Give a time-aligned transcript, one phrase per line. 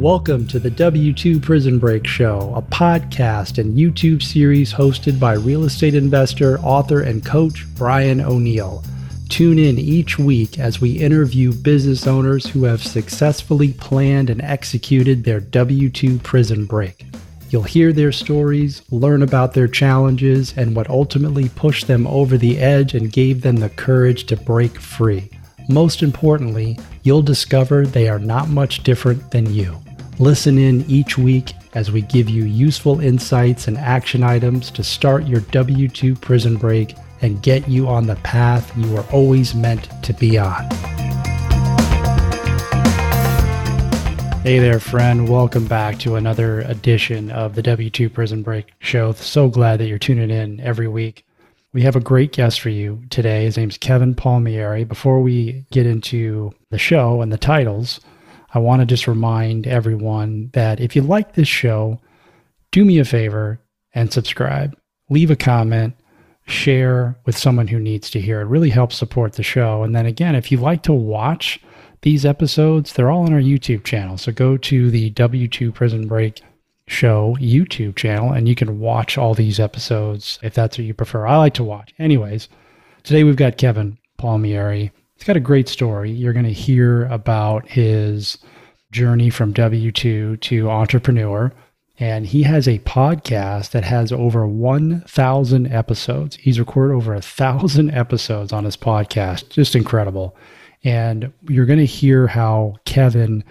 [0.00, 5.64] Welcome to the W2 Prison Break Show, a podcast and YouTube series hosted by real
[5.64, 8.82] estate investor, author, and coach Brian O'Neill.
[9.28, 15.22] Tune in each week as we interview business owners who have successfully planned and executed
[15.22, 17.04] their W 2 prison break.
[17.50, 22.58] You'll hear their stories, learn about their challenges, and what ultimately pushed them over the
[22.58, 25.28] edge and gave them the courage to break free.
[25.68, 29.78] Most importantly, you'll discover they are not much different than you.
[30.20, 35.26] Listen in each week as we give you useful insights and action items to start
[35.26, 39.88] your W 2 prison break and get you on the path you were always meant
[40.02, 40.68] to be on.
[44.42, 45.26] Hey there, friend.
[45.26, 49.12] Welcome back to another edition of the W 2 Prison Break Show.
[49.12, 51.24] So glad that you're tuning in every week.
[51.72, 53.44] We have a great guest for you today.
[53.44, 54.84] His name's Kevin Palmieri.
[54.84, 58.00] Before we get into the show and the titles,
[58.52, 62.00] I want to just remind everyone that if you like this show,
[62.72, 63.60] do me a favor
[63.94, 64.76] and subscribe.
[65.08, 65.94] Leave a comment,
[66.46, 68.40] share with someone who needs to hear.
[68.40, 69.82] It really helps support the show.
[69.82, 71.60] And then again, if you like to watch
[72.02, 74.16] these episodes, they're all on our YouTube channel.
[74.16, 76.42] So go to the W2 Prison Break
[76.86, 81.24] Show YouTube channel and you can watch all these episodes if that's what you prefer.
[81.24, 81.94] I like to watch.
[82.00, 82.48] Anyways,
[83.04, 84.90] today we've got Kevin Palmieri
[85.20, 86.10] he's got a great story.
[86.10, 88.38] You're going to hear about his
[88.90, 91.52] journey from W 2 to entrepreneur.
[91.98, 96.36] And he has a podcast that has over 1,000 episodes.
[96.36, 99.50] He's recorded over a thousand episodes on his podcast.
[99.50, 100.34] Just incredible.
[100.84, 103.44] And you're going to hear how Kevin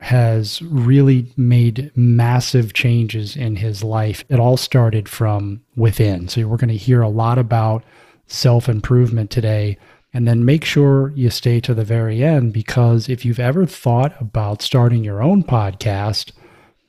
[0.00, 4.22] has really made massive changes in his life.
[4.28, 6.28] It all started from within.
[6.28, 7.82] So we're going to hear a lot about
[8.26, 9.78] self improvement today
[10.14, 14.18] and then make sure you stay to the very end because if you've ever thought
[14.20, 16.30] about starting your own podcast,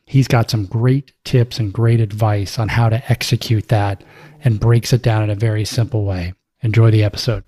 [0.06, 4.03] he's got some great tips and great advice on how to execute that
[4.44, 6.34] and breaks it down in a very simple way.
[6.62, 7.44] Enjoy the episode.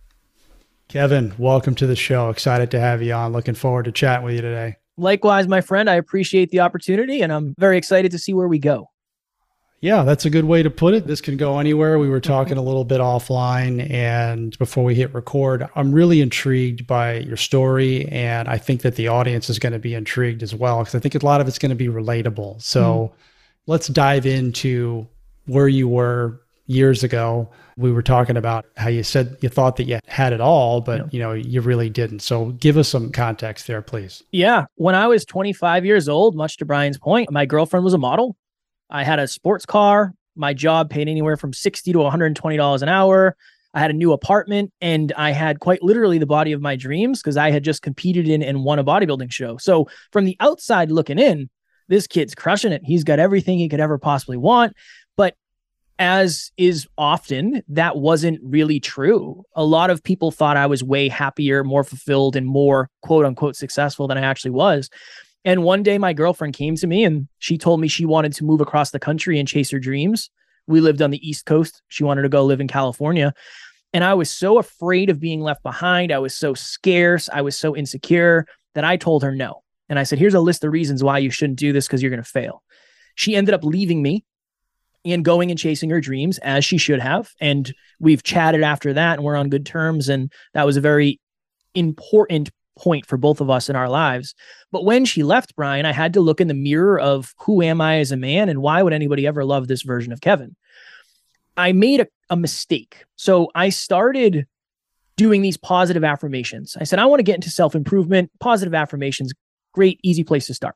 [0.87, 2.31] Kevin, welcome to the show.
[2.31, 3.31] Excited to have you on.
[3.31, 4.77] Looking forward to chatting with you today.
[4.97, 8.57] Likewise, my friend, I appreciate the opportunity and I'm very excited to see where we
[8.57, 8.89] go.
[9.79, 11.05] Yeah, that's a good way to put it.
[11.05, 11.99] This can go anywhere.
[11.99, 15.67] We were talking a little bit offline and before we hit record.
[15.75, 19.79] I'm really intrigued by your story and I think that the audience is going to
[19.79, 22.61] be intrigued as well because I think a lot of it's going to be relatable.
[22.61, 23.21] So, mm.
[23.67, 25.07] let's dive into
[25.45, 27.47] where you were years ago.
[27.77, 31.01] We were talking about how you said you thought that you had it all, but
[31.01, 31.07] yeah.
[31.11, 32.21] you know, you really didn't.
[32.21, 34.23] So, give us some context there, please.
[34.31, 37.99] Yeah, when I was 25 years old, much to Brian's point, my girlfriend was a
[37.99, 38.35] model
[38.89, 40.13] I had a sports car.
[40.35, 43.35] My job paid anywhere from 60 to $120 an hour.
[43.73, 47.21] I had a new apartment and I had quite literally the body of my dreams
[47.21, 49.57] because I had just competed in and won a bodybuilding show.
[49.57, 51.49] So from the outside looking in,
[51.87, 52.81] this kid's crushing it.
[52.83, 54.73] He's got everything he could ever possibly want.
[55.15, 55.35] But
[55.99, 59.43] as is often, that wasn't really true.
[59.55, 63.55] A lot of people thought I was way happier, more fulfilled, and more quote unquote
[63.55, 64.89] successful than I actually was.
[65.47, 68.43] And one day my girlfriend came to me and she told me she wanted to
[68.43, 70.29] move across the country and chase her dreams.
[70.67, 71.81] We lived on the East Coast.
[71.87, 73.33] She wanted to go live in California.
[73.93, 76.11] And I was so afraid of being left behind.
[76.11, 77.29] I was so scarce.
[77.31, 79.63] I was so insecure that I told her no.
[79.87, 82.11] And I said, here's a list of reasons why you shouldn't do this because you're
[82.11, 82.61] going to fail.
[83.15, 84.25] She ended up leaving me
[85.05, 87.31] and going and chasing her dreams as she should have.
[87.39, 90.09] And we've chatted after that and we're on good terms.
[90.09, 91.21] And that was a very
[91.73, 94.35] important point for both of us in our lives.
[94.71, 97.81] But when she left Brian, I had to look in the mirror of who am
[97.81, 100.55] I as a man and why would anybody ever love this version of Kevin?
[101.57, 103.03] I made a, a mistake.
[103.15, 104.45] So I started
[105.17, 106.77] doing these positive affirmations.
[106.79, 109.33] I said, I want to get into self improvement, positive affirmations,
[109.73, 110.75] great, easy place to start.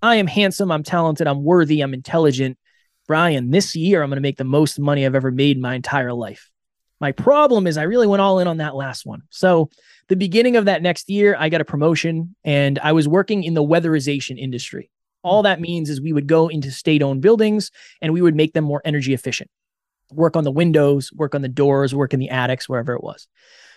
[0.00, 2.56] I am handsome, I'm talented, I'm worthy, I'm intelligent.
[3.06, 5.74] Brian, this year I'm going to make the most money I've ever made in my
[5.74, 6.49] entire life.
[7.00, 9.22] My problem is I really went all in on that last one.
[9.30, 9.70] So,
[10.08, 13.54] the beginning of that next year, I got a promotion and I was working in
[13.54, 14.90] the weatherization industry.
[15.22, 17.70] All that means is we would go into state owned buildings
[18.02, 19.50] and we would make them more energy efficient,
[20.12, 23.28] work on the windows, work on the doors, work in the attics, wherever it was.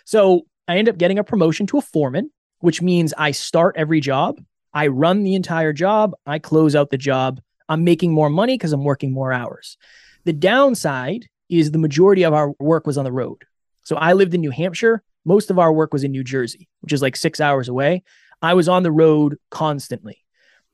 [0.05, 4.01] So, I end up getting a promotion to a foreman, which means I start every
[4.01, 4.41] job,
[4.73, 7.39] I run the entire job, I close out the job.
[7.69, 9.77] I'm making more money because I'm working more hours.
[10.25, 11.27] The downside
[11.59, 13.43] is the majority of our work was on the road.
[13.83, 15.03] So I lived in New Hampshire.
[15.25, 18.03] Most of our work was in New Jersey, which is like six hours away.
[18.41, 20.19] I was on the road constantly.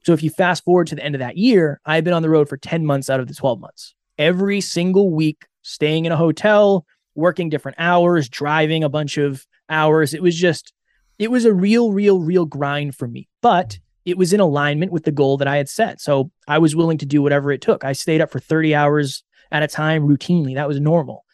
[0.05, 2.21] So if you fast forward to the end of that year, I had been on
[2.21, 3.93] the road for 10 months out of the 12 months.
[4.17, 6.85] Every single week, staying in a hotel,
[7.15, 10.13] working different hours, driving a bunch of hours.
[10.13, 10.73] It was just,
[11.17, 13.27] it was a real, real, real grind for me.
[13.41, 16.01] But it was in alignment with the goal that I had set.
[16.01, 17.83] So I was willing to do whatever it took.
[17.83, 20.55] I stayed up for 30 hours at a time routinely.
[20.55, 21.25] That was normal.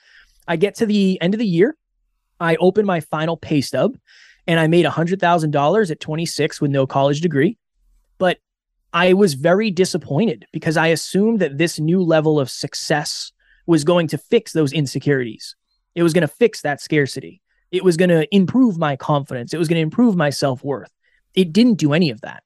[0.48, 1.76] I get to the end of the year.
[2.40, 3.98] I open my final pay stub
[4.48, 7.58] and I made $100,000 at 26 with no college degree.
[8.18, 8.38] But
[8.94, 13.32] I was very disappointed because I assumed that this new level of success
[13.66, 15.56] was going to fix those insecurities.
[15.96, 17.42] It was going to fix that scarcity.
[17.72, 19.54] It was going to improve my confidence.
[19.54, 20.92] It was going to improve my self worth.
[21.34, 22.44] It didn't do any of that.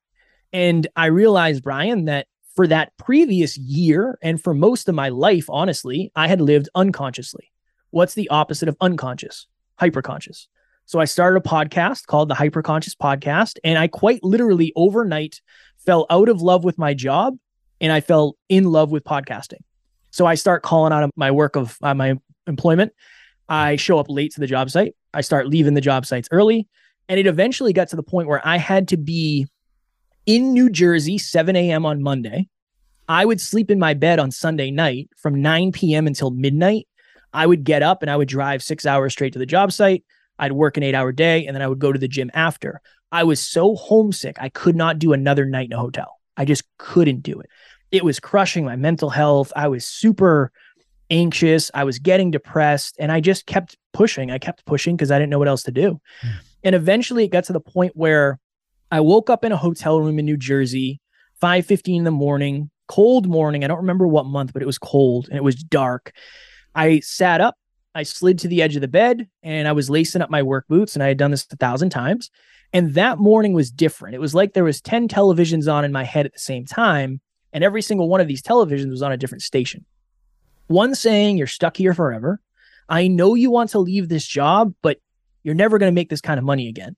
[0.52, 2.28] And I realized, Brian, that
[2.60, 7.54] for that previous year and for most of my life, honestly, I had lived unconsciously.
[7.92, 9.48] What's the opposite of unconscious?
[9.80, 10.48] Hyperconscious.
[10.86, 13.60] So I started a podcast called the Hyperconscious Podcast.
[13.64, 15.40] And I quite literally overnight
[15.86, 17.38] fell out of love with my job
[17.80, 19.62] and I fell in love with podcasting.
[20.12, 22.16] So I start calling out of my work of uh, my
[22.46, 22.92] employment.
[23.48, 24.98] I show up late to the job site.
[25.14, 26.68] I start leaving the job sites early.
[27.08, 29.48] And it eventually got to the point where I had to be
[30.30, 31.88] in New Jersey, 7 a.m.
[31.88, 32.48] on Monday.
[33.08, 36.06] I would sleep in my bed on Sunday night from 9 p.m.
[36.06, 36.88] until midnight.
[37.34, 40.04] I would get up and I would drive six hours straight to the job site.
[40.38, 42.80] I'd work an eight hour day and then I would go to the gym after.
[43.12, 46.20] I was so homesick, I could not do another night in a hotel.
[46.38, 47.50] I just couldn't do it.
[47.92, 49.52] It was crushing my mental health.
[49.56, 50.52] I was super
[51.10, 51.72] anxious.
[51.74, 54.30] I was getting depressed and I just kept pushing.
[54.30, 56.00] I kept pushing because I didn't know what else to do.
[56.22, 56.32] Mm.
[56.66, 58.40] And eventually it got to the point where
[58.92, 61.00] I woke up in a hotel room in New Jersey,
[61.42, 63.64] 5:15 in the morning, cold morning.
[63.64, 66.12] I don't remember what month, but it was cold and it was dark.
[66.74, 67.56] I sat up,
[67.94, 70.68] I slid to the edge of the bed, and I was lacing up my work
[70.68, 70.96] boots.
[70.96, 72.30] And I had done this a thousand times.
[72.72, 74.16] And that morning was different.
[74.16, 77.20] It was like there was 10 televisions on in my head at the same time,
[77.52, 79.86] and every single one of these televisions was on a different station.
[80.68, 82.40] One saying, You're stuck here forever.
[82.88, 84.98] I know you want to leave this job, but
[85.44, 86.96] you're never going to make this kind of money again.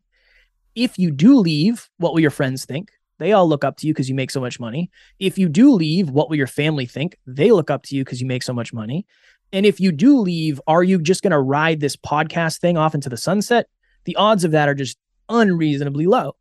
[0.75, 2.91] If you do leave, what will your friends think?
[3.19, 4.89] They all look up to you because you make so much money.
[5.19, 7.17] If you do leave, what will your family think?
[7.27, 9.05] They look up to you because you make so much money.
[9.53, 12.95] And if you do leave, are you just going to ride this podcast thing off
[12.95, 13.67] into the sunset?
[14.05, 14.97] The odds of that are just
[15.29, 16.35] unreasonably low.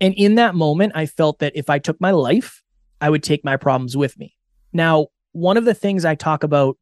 [0.00, 2.62] And in that moment, I felt that if I took my life,
[3.00, 4.36] I would take my problems with me.
[4.72, 6.78] Now, one of the things I talk about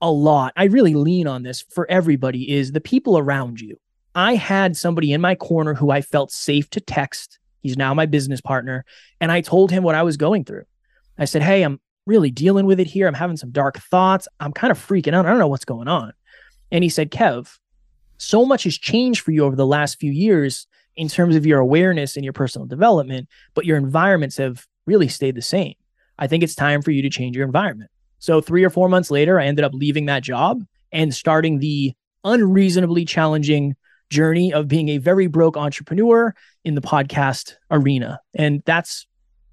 [0.00, 3.78] a lot, I really lean on this for everybody, is the people around you.
[4.16, 7.38] I had somebody in my corner who I felt safe to text.
[7.62, 8.86] He's now my business partner.
[9.20, 10.64] And I told him what I was going through.
[11.18, 13.06] I said, Hey, I'm really dealing with it here.
[13.06, 14.26] I'm having some dark thoughts.
[14.40, 15.26] I'm kind of freaking out.
[15.26, 16.14] I don't know what's going on.
[16.72, 17.58] And he said, Kev,
[18.16, 20.66] so much has changed for you over the last few years
[20.96, 25.34] in terms of your awareness and your personal development, but your environments have really stayed
[25.34, 25.74] the same.
[26.18, 27.90] I think it's time for you to change your environment.
[28.18, 31.92] So, three or four months later, I ended up leaving that job and starting the
[32.24, 33.76] unreasonably challenging
[34.10, 38.20] journey of being a very broke entrepreneur in the podcast arena.
[38.34, 39.06] And that's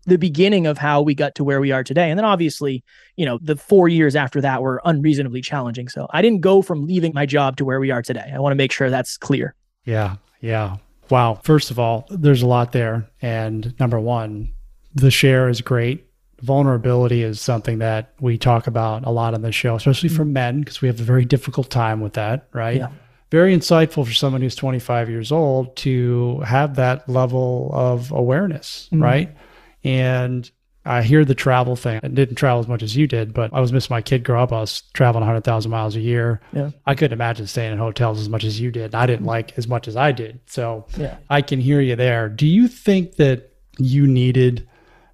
[0.05, 2.09] the beginning of how we got to where we are today.
[2.09, 2.83] And then obviously,
[3.15, 5.87] you know, the four years after that were unreasonably challenging.
[5.87, 8.31] So I didn't go from leaving my job to where we are today.
[8.33, 9.55] I want to make sure that's clear.
[9.85, 10.17] Yeah.
[10.41, 10.77] Yeah.
[11.09, 11.39] Wow.
[11.43, 13.09] First of all, there's a lot there.
[13.21, 14.51] And number one,
[14.93, 16.05] the share is great.
[16.41, 20.33] Vulnerability is something that we talk about a lot on the show, especially for mm-hmm.
[20.33, 22.77] men, because we have a very difficult time with that, right?
[22.77, 22.89] Yeah.
[23.33, 29.01] Very insightful for someone who's 25 years old to have that level of awareness, mm-hmm.
[29.01, 29.35] right?
[29.83, 30.51] And
[30.85, 31.99] I hear the travel thing.
[32.03, 34.43] I didn't travel as much as you did, but I was missing my kid grow
[34.43, 34.53] up.
[34.53, 36.41] I was traveling 100,000 miles a year.
[36.51, 36.69] Yeah.
[36.85, 38.93] I couldn't imagine staying in hotels as much as you did.
[38.93, 40.39] I didn't like as much as I did.
[40.45, 41.17] So yeah.
[41.27, 42.29] I can hear you there.
[42.29, 44.69] Do you think that you needed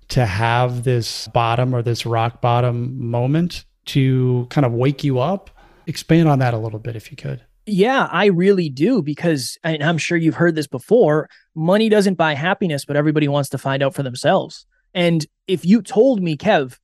[0.09, 5.51] to have this bottom or this rock bottom moment to kind of wake you up?
[5.87, 7.45] Expand on that a little bit if you could.
[7.65, 11.29] Yeah, I really do because I'm sure you've heard this before.
[11.53, 14.65] Money doesn't buy happiness, but everybody wants to find out for themselves.
[14.93, 16.77] And if you told me, Kev,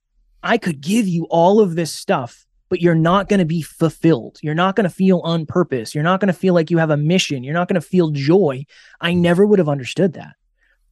[0.43, 4.37] I could give you all of this stuff, but you're not going to be fulfilled.
[4.43, 5.95] You're not going to feel on purpose.
[5.95, 7.43] You're not going to feel like you have a mission.
[7.43, 8.65] You're not going to feel joy.
[9.01, 10.35] I never would have understood that.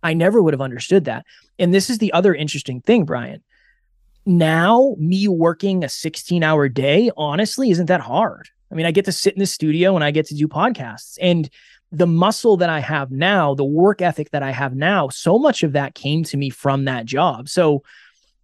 [0.02, 1.26] I never would have understood that.
[1.60, 3.44] And this is the other interesting thing, Brian.
[4.26, 8.50] Now, me working a 16 hour day, honestly, isn't that hard.
[8.74, 11.18] I mean, I get to sit in the studio and I get to do podcasts.
[11.22, 11.48] And
[11.92, 15.62] the muscle that I have now, the work ethic that I have now, so much
[15.62, 17.50] of that came to me from that job.
[17.50, 17.84] So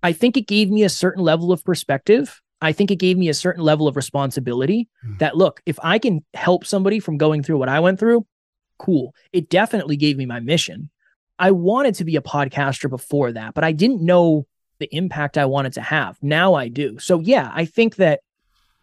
[0.04, 2.42] I think it gave me a certain level of perspective.
[2.62, 5.18] I think it gave me a certain level of responsibility mm.
[5.18, 8.28] that look, if I can help somebody from going through what I went through,
[8.78, 9.16] cool.
[9.34, 10.92] It definitely gave me my mission.
[11.40, 14.46] I wanted to be a podcaster before that, but I didn't know
[14.78, 16.18] the impact I wanted to have.
[16.22, 17.00] Now I do.
[17.00, 18.20] So yeah, I think that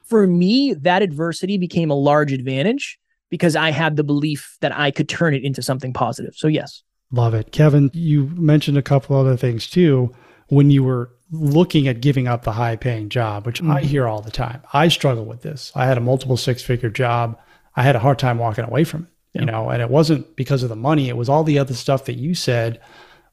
[0.09, 2.99] for me, that adversity became a large advantage
[3.31, 6.35] because I had the belief that I could turn it into something positive.
[6.37, 6.83] So, yes.
[7.11, 7.53] Love it.
[7.53, 10.13] Kevin, you mentioned a couple other things too.
[10.49, 13.73] When you were looking at giving up the high paying job, which mm-hmm.
[13.73, 15.73] I hear all the time, I struggle with this.
[15.75, 17.39] I had a multiple six figure job.
[17.75, 19.41] I had a hard time walking away from it, yeah.
[19.41, 21.09] you know, and it wasn't because of the money.
[21.09, 22.81] It was all the other stuff that you said,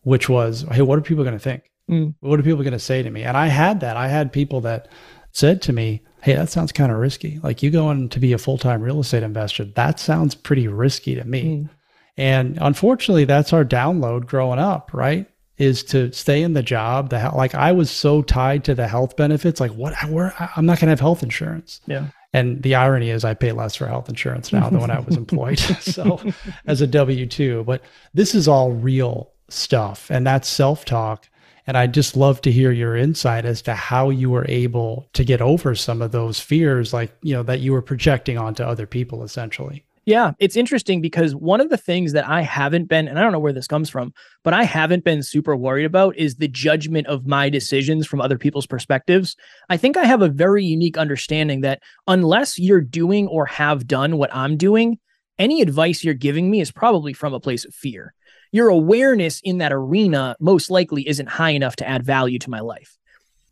[0.02, 1.64] which was, Hey, what are people going to think?
[1.90, 2.16] Mm.
[2.20, 3.24] What are people going to say to me?
[3.24, 3.98] And I had that.
[3.98, 4.88] I had people that
[5.32, 7.40] said to me, Hey, that sounds kind of risky.
[7.44, 11.16] Like you going to be a full time real estate investor, that sounds pretty risky
[11.16, 11.44] to me.
[11.44, 11.70] Mm.
[12.16, 15.28] And unfortunately, that's our download growing up, right?
[15.58, 17.10] Is to stay in the job.
[17.10, 19.60] The like I was so tied to the health benefits.
[19.60, 19.94] Like what?
[20.10, 21.82] Where I'm not going to have health insurance.
[21.88, 22.08] Yeah.
[22.32, 25.18] And the irony is, I pay less for health insurance now than when I was
[25.18, 25.60] employed.
[25.82, 26.20] so,
[26.66, 31.28] as a W two, but this is all real stuff, and that's self talk.
[31.66, 35.24] And I'd just love to hear your insight as to how you were able to
[35.24, 38.86] get over some of those fears, like you know that you were projecting onto other
[38.86, 39.86] people, essentially.
[40.06, 43.32] Yeah, it's interesting because one of the things that I haven't been, and I don't
[43.32, 47.08] know where this comes from, but I haven't been super worried about is the judgment
[47.08, 49.38] of my decisions from other people's perspectives.
[49.70, 54.18] I think I have a very unique understanding that unless you're doing or have done
[54.18, 55.00] what I'm doing,
[55.40, 58.14] any advice you're giving me is probably from a place of fear.
[58.54, 62.60] Your awareness in that arena most likely isn't high enough to add value to my
[62.60, 62.98] life.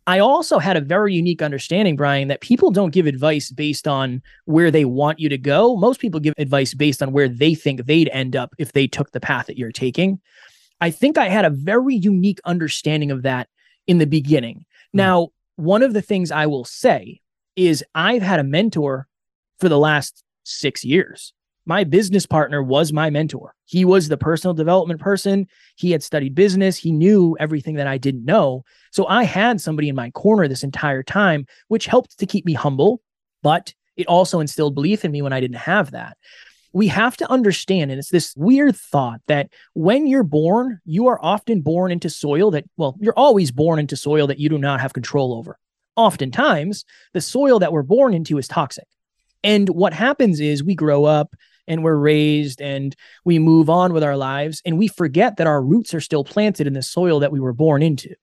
[0.05, 4.21] I also had a very unique understanding, Brian, that people don't give advice based on
[4.45, 5.75] where they want you to go.
[5.75, 9.11] Most people give advice based on where they think they'd end up if they took
[9.11, 10.21] the path that you're taking.
[10.81, 13.49] I think I had a very unique understanding of that
[13.87, 14.57] in the beginning.
[14.57, 14.97] Mm-hmm.
[14.97, 17.21] Now, one of the things I will say
[17.55, 19.07] is I've had a mentor
[19.59, 21.33] for the last six years
[21.65, 23.53] my business partner was my mentor.
[23.65, 25.47] He was the personal development person.
[25.75, 26.77] He had studied business.
[26.77, 28.63] He knew everything that I didn't know.
[28.91, 32.53] So I had somebody in my corner this entire time, which helped to keep me
[32.53, 33.01] humble,
[33.43, 36.17] but it also instilled belief in me when I didn't have that.
[36.73, 41.19] We have to understand, and it's this weird thought that when you're born, you are
[41.21, 44.79] often born into soil that, well, you're always born into soil that you do not
[44.79, 45.59] have control over.
[45.97, 48.87] Oftentimes, the soil that we're born into is toxic.
[49.43, 51.35] And what happens is we grow up,
[51.71, 55.63] and we're raised and we move on with our lives and we forget that our
[55.63, 58.13] roots are still planted in the soil that we were born into.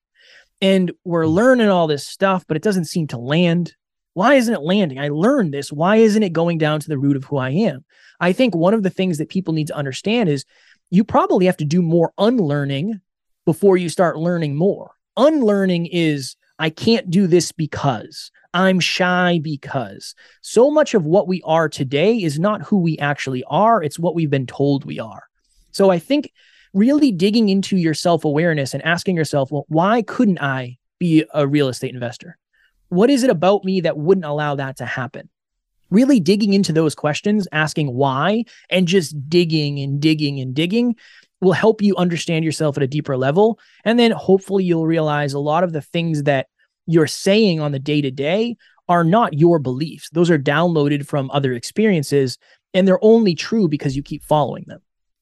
[0.61, 1.33] And we're hmm.
[1.33, 3.75] learning all this stuff, but it doesn't seem to land.
[4.13, 4.99] Why isn't it landing?
[4.99, 5.73] I learned this.
[5.73, 7.87] Why isn't it going down to the root of who I am?
[8.21, 10.45] I think one of the things that people need to understand is
[10.91, 13.01] you probably have to do more unlearning
[13.47, 14.91] before you start learning more.
[15.17, 21.43] Unlearning is I can't do this because I'm shy because so much of what we
[21.45, 25.25] are today is not who we actually are, it's what we've been told we are.
[25.73, 26.33] So I think
[26.73, 31.47] really digging into your self awareness and asking yourself, well, why couldn't I be a
[31.47, 32.39] real estate investor?
[32.89, 35.29] What is it about me that wouldn't allow that to happen?
[35.91, 40.97] Really digging into those questions, asking why, and just digging and digging and digging
[41.41, 43.59] will help you understand yourself at a deeper level.
[43.85, 46.49] And then hopefully you'll realize a lot of the things that
[46.89, 48.57] you're saying on the day to day
[48.89, 50.09] are not your beliefs.
[50.11, 52.39] Those are downloaded from other experiences
[52.75, 54.81] and they're only true because you keep following them.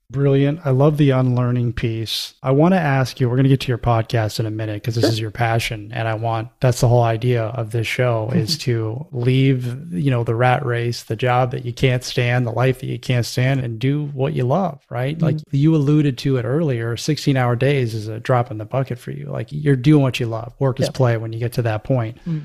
[0.09, 0.61] Brilliant.
[0.65, 2.35] I love the unlearning piece.
[2.41, 4.81] I want to ask you, we're going to get to your podcast in a minute
[4.81, 5.11] because this sure.
[5.11, 5.91] is your passion.
[5.93, 8.39] And I want, that's the whole idea of this show mm-hmm.
[8.39, 12.53] is to leave, you know, the rat race, the job that you can't stand, the
[12.53, 15.17] life that you can't stand and do what you love, right?
[15.17, 15.25] Mm-hmm.
[15.25, 19.01] Like you alluded to it earlier, 16 hour days is a drop in the bucket
[19.01, 19.27] for you.
[19.27, 20.55] Like you're doing what you love.
[20.61, 22.19] Work is play when you get to that point.
[22.19, 22.41] Mm-hmm.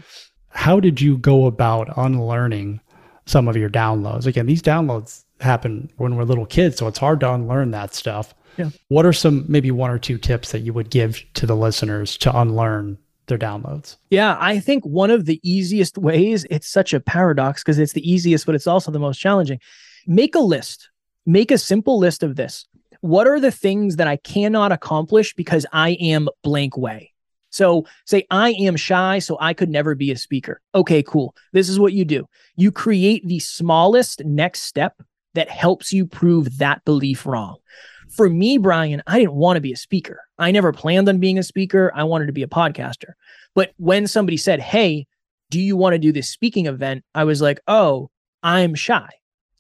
[0.50, 2.82] How did you go about unlearning
[3.28, 4.26] some of your downloads?
[4.26, 6.78] Again, these downloads, happen when we're little kids.
[6.78, 8.34] So it's hard to unlearn that stuff.
[8.58, 8.70] Yeah.
[8.90, 12.18] What are some maybe one or two tips that you would give to the listeners
[12.18, 13.98] to unlearn their downloads?
[14.10, 18.10] Yeah, I think one of the easiest ways, it's such a paradox because it's the
[18.10, 19.60] easiest, but it's also the most challenging.
[20.06, 20.90] Make a list,
[21.26, 22.68] make a simple list of this.
[23.00, 27.14] What are the things that I cannot accomplish because I am blank way?
[27.54, 30.62] So, say I am shy, so I could never be a speaker.
[30.74, 31.36] Okay, cool.
[31.52, 35.02] This is what you do you create the smallest next step
[35.34, 37.58] that helps you prove that belief wrong.
[38.10, 40.22] For me, Brian, I didn't want to be a speaker.
[40.38, 41.92] I never planned on being a speaker.
[41.96, 43.14] I wanted to be a podcaster.
[43.56, 45.08] But when somebody said, Hey,
[45.50, 47.06] do you want to do this speaking event?
[47.16, 48.10] I was like, Oh,
[48.44, 49.08] I'm shy.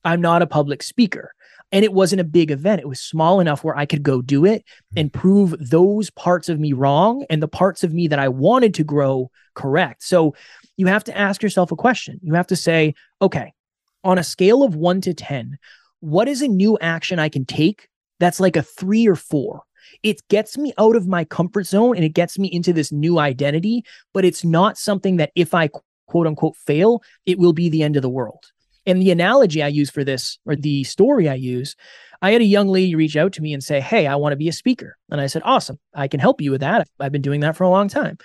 [0.04, 1.34] I'm not a public speaker.
[1.72, 2.82] And it wasn't a big event.
[2.82, 5.00] It was small enough where I could go do it hmm.
[5.00, 8.74] and prove those parts of me wrong and the parts of me that I wanted
[8.76, 10.04] to grow correct.
[10.04, 10.36] So
[10.76, 12.20] you have to ask yourself a question.
[12.22, 13.54] You have to say, okay,
[14.04, 15.58] on a scale of one to 10,
[16.00, 17.88] what is a new action I can take
[18.20, 19.62] that's like a three or four?
[20.04, 23.20] It gets me out of my comfort zone and it gets me into this new
[23.20, 25.70] identity, but it's not something that if I
[26.08, 28.44] quote unquote fail, it will be the end of the world.
[28.86, 31.76] And the analogy I use for this, or the story I use,
[32.22, 34.38] I had a young lady reach out to me and say, Hey, I want to
[34.38, 34.98] be a speaker.
[35.10, 35.80] And I said, Awesome.
[35.94, 36.88] I can help you with that.
[37.00, 38.18] I've been doing that for a long time.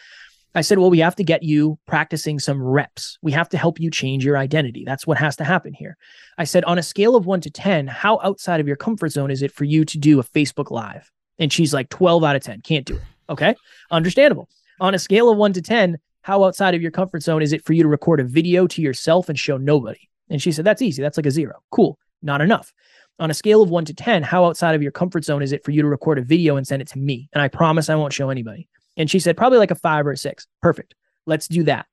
[0.56, 3.18] I said, Well, we have to get you practicing some reps.
[3.20, 4.84] We have to help you change your identity.
[4.86, 5.98] That's what has to happen here.
[6.38, 9.30] I said, On a scale of one to 10, how outside of your comfort zone
[9.30, 11.12] is it for you to do a Facebook Live?
[11.38, 13.02] And she's like, 12 out of 10, can't do it.
[13.28, 13.54] Okay.
[13.90, 14.48] Understandable.
[14.80, 17.62] On a scale of one to 10, how outside of your comfort zone is it
[17.62, 20.08] for you to record a video to yourself and show nobody?
[20.30, 21.02] And she said, That's easy.
[21.02, 21.60] That's like a zero.
[21.70, 21.98] Cool.
[22.22, 22.72] Not enough.
[23.18, 25.64] On a scale of one to 10, how outside of your comfort zone is it
[25.64, 27.28] for you to record a video and send it to me?
[27.34, 28.68] And I promise I won't show anybody.
[28.96, 30.46] And she said, probably like a five or a six.
[30.62, 30.94] Perfect.
[31.26, 31.86] Let's do that.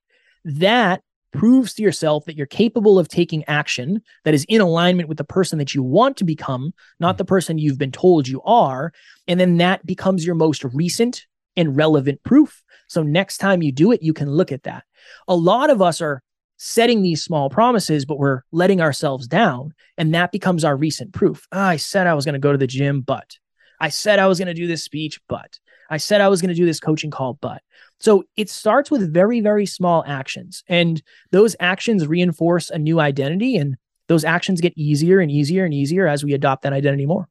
[0.45, 5.17] That proves to yourself that you're capable of taking action that is in alignment with
[5.17, 8.93] the person that you want to become, not the person you've been told you are.
[9.27, 11.25] And then that becomes your most recent
[11.57, 12.63] and relevant proof.
[12.88, 14.83] So next time you do it, you can look at that.
[15.27, 16.22] A lot of us are
[16.57, 19.74] setting these small promises, but we're letting ourselves down.
[19.98, 21.48] And that becomes our recent proof.
[21.51, 23.38] Oh, I said I was going to go to the gym, but
[23.79, 26.49] I said I was going to do this speech, but I said I was going
[26.49, 27.61] to do this coaching call, but.
[27.99, 30.63] So it starts with very, very small actions.
[30.67, 33.55] And those actions reinforce a new identity.
[33.55, 37.29] And those actions get easier and easier and easier as we adopt that identity more.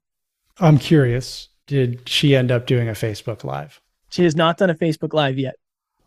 [0.58, 1.48] I'm curious.
[1.66, 3.80] Did she end up doing a Facebook Live?
[4.10, 5.56] She has not done a Facebook Live yet.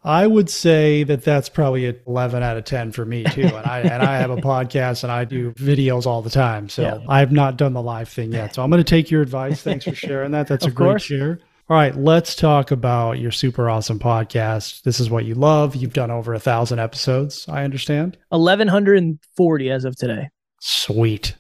[0.04, 3.42] I would say that that's probably an 11 out of 10 for me too.
[3.42, 6.70] And I and I have a podcast and I do videos all the time.
[6.70, 7.00] So yeah.
[7.10, 8.54] I've not done the live thing yet.
[8.54, 9.64] So I'm going to take your advice.
[9.64, 10.48] Thanks for sharing that.
[10.48, 11.04] That's a great course.
[11.04, 11.40] share.
[11.68, 14.84] All right, let's talk about your super awesome podcast.
[14.84, 15.76] This is what you love.
[15.76, 18.20] You've done over a thousand episodes, I understand.
[18.30, 20.30] 1,140 as of today.
[20.62, 21.36] Sweet.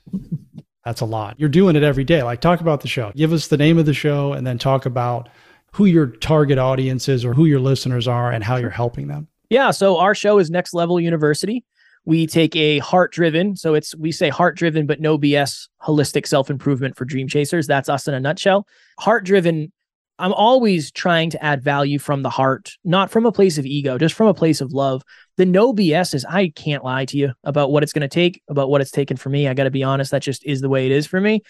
[0.83, 1.39] That's a lot.
[1.39, 2.23] You're doing it every day.
[2.23, 3.11] Like, talk about the show.
[3.15, 5.29] Give us the name of the show and then talk about
[5.73, 9.27] who your target audience is or who your listeners are and how you're helping them.
[9.51, 9.69] Yeah.
[9.69, 11.63] So, our show is Next Level University.
[12.03, 16.25] We take a heart driven, so it's we say heart driven, but no BS holistic
[16.25, 17.67] self improvement for dream chasers.
[17.67, 18.67] That's us in a nutshell.
[18.99, 19.71] Heart driven
[20.17, 23.97] I'm always trying to add value from the heart, not from a place of ego,
[23.97, 25.03] just from a place of love.
[25.37, 28.41] The no BS is I can't lie to you about what it's going to take,
[28.47, 29.47] about what it's taken for me.
[29.47, 31.41] I got to be honest, that just is the way it is for me.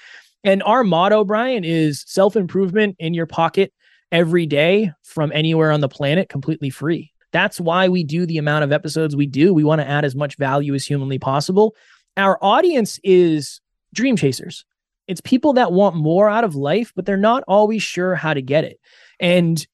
[0.44, 3.72] And our motto, Brian, is self improvement in your pocket
[4.12, 7.12] every day from anywhere on the planet, completely free.
[7.32, 9.54] That's why we do the amount of episodes we do.
[9.54, 11.76] We want to add as much value as humanly possible.
[12.18, 13.60] Our audience is
[13.94, 14.66] dream chasers.
[15.08, 18.42] It's people that want more out of life, but they're not always sure how to
[18.42, 18.80] get it.
[19.20, 19.66] And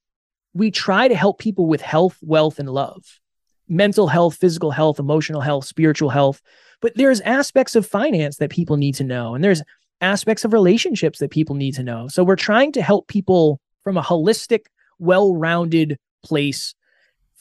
[0.54, 3.20] we try to help people with health, wealth, and love
[3.68, 6.42] mental health, physical health, emotional health, spiritual health.
[6.82, 9.62] But there's aspects of finance that people need to know, and there's
[10.02, 12.08] aspects of relationships that people need to know.
[12.10, 14.66] So we're trying to help people from a holistic,
[15.00, 16.76] well rounded place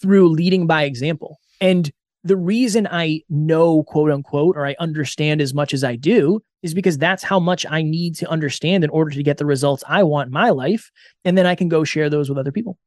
[0.01, 1.41] through leading by example.
[1.61, 1.91] And
[2.23, 6.75] the reason I know, quote unquote, or I understand as much as I do is
[6.75, 10.03] because that's how much I need to understand in order to get the results I
[10.03, 10.91] want in my life.
[11.25, 12.79] And then I can go share those with other people.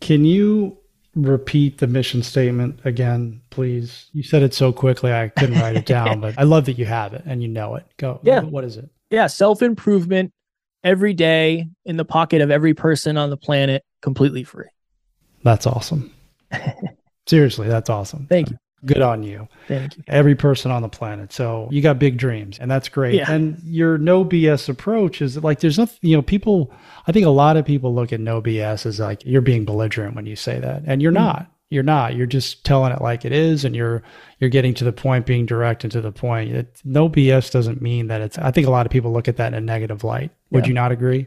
[0.00, 0.76] Can you
[1.14, 4.06] repeat the mission statement again, please?
[4.12, 6.86] You said it so quickly, I couldn't write it down, but I love that you
[6.86, 7.86] have it and you know it.
[7.98, 8.20] Go.
[8.22, 8.40] Yeah.
[8.40, 8.88] What is it?
[9.10, 9.26] Yeah.
[9.26, 10.32] Self improvement
[10.82, 14.68] every day in the pocket of every person on the planet, completely free.
[15.42, 16.12] That's awesome.
[17.26, 18.26] Seriously, that's awesome.
[18.28, 18.56] Thank you.
[18.84, 19.46] Good on you.
[19.68, 20.04] Thank you.
[20.06, 21.32] Every person on the planet.
[21.32, 23.14] So you got big dreams, and that's great.
[23.14, 23.30] Yeah.
[23.30, 26.72] And your no BS approach is like there's nothing, you know, people,
[27.06, 30.16] I think a lot of people look at no BS as like you're being belligerent
[30.16, 30.82] when you say that.
[30.86, 31.16] And you're mm.
[31.16, 31.50] not.
[31.68, 32.16] You're not.
[32.16, 34.02] You're just telling it like it is, and you're
[34.40, 36.50] you're getting to the point, being direct and to the point.
[36.50, 38.38] It, no BS doesn't mean that it's.
[38.38, 40.32] I think a lot of people look at that in a negative light.
[40.50, 40.68] Would yeah.
[40.68, 41.26] you not agree?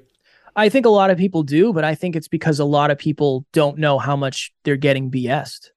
[0.55, 2.97] I think a lot of people do, but I think it's because a lot of
[2.97, 5.71] people don't know how much they're getting BS'd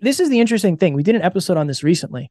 [0.00, 0.94] this is the interesting thing.
[0.94, 2.30] We did an episode on this recently.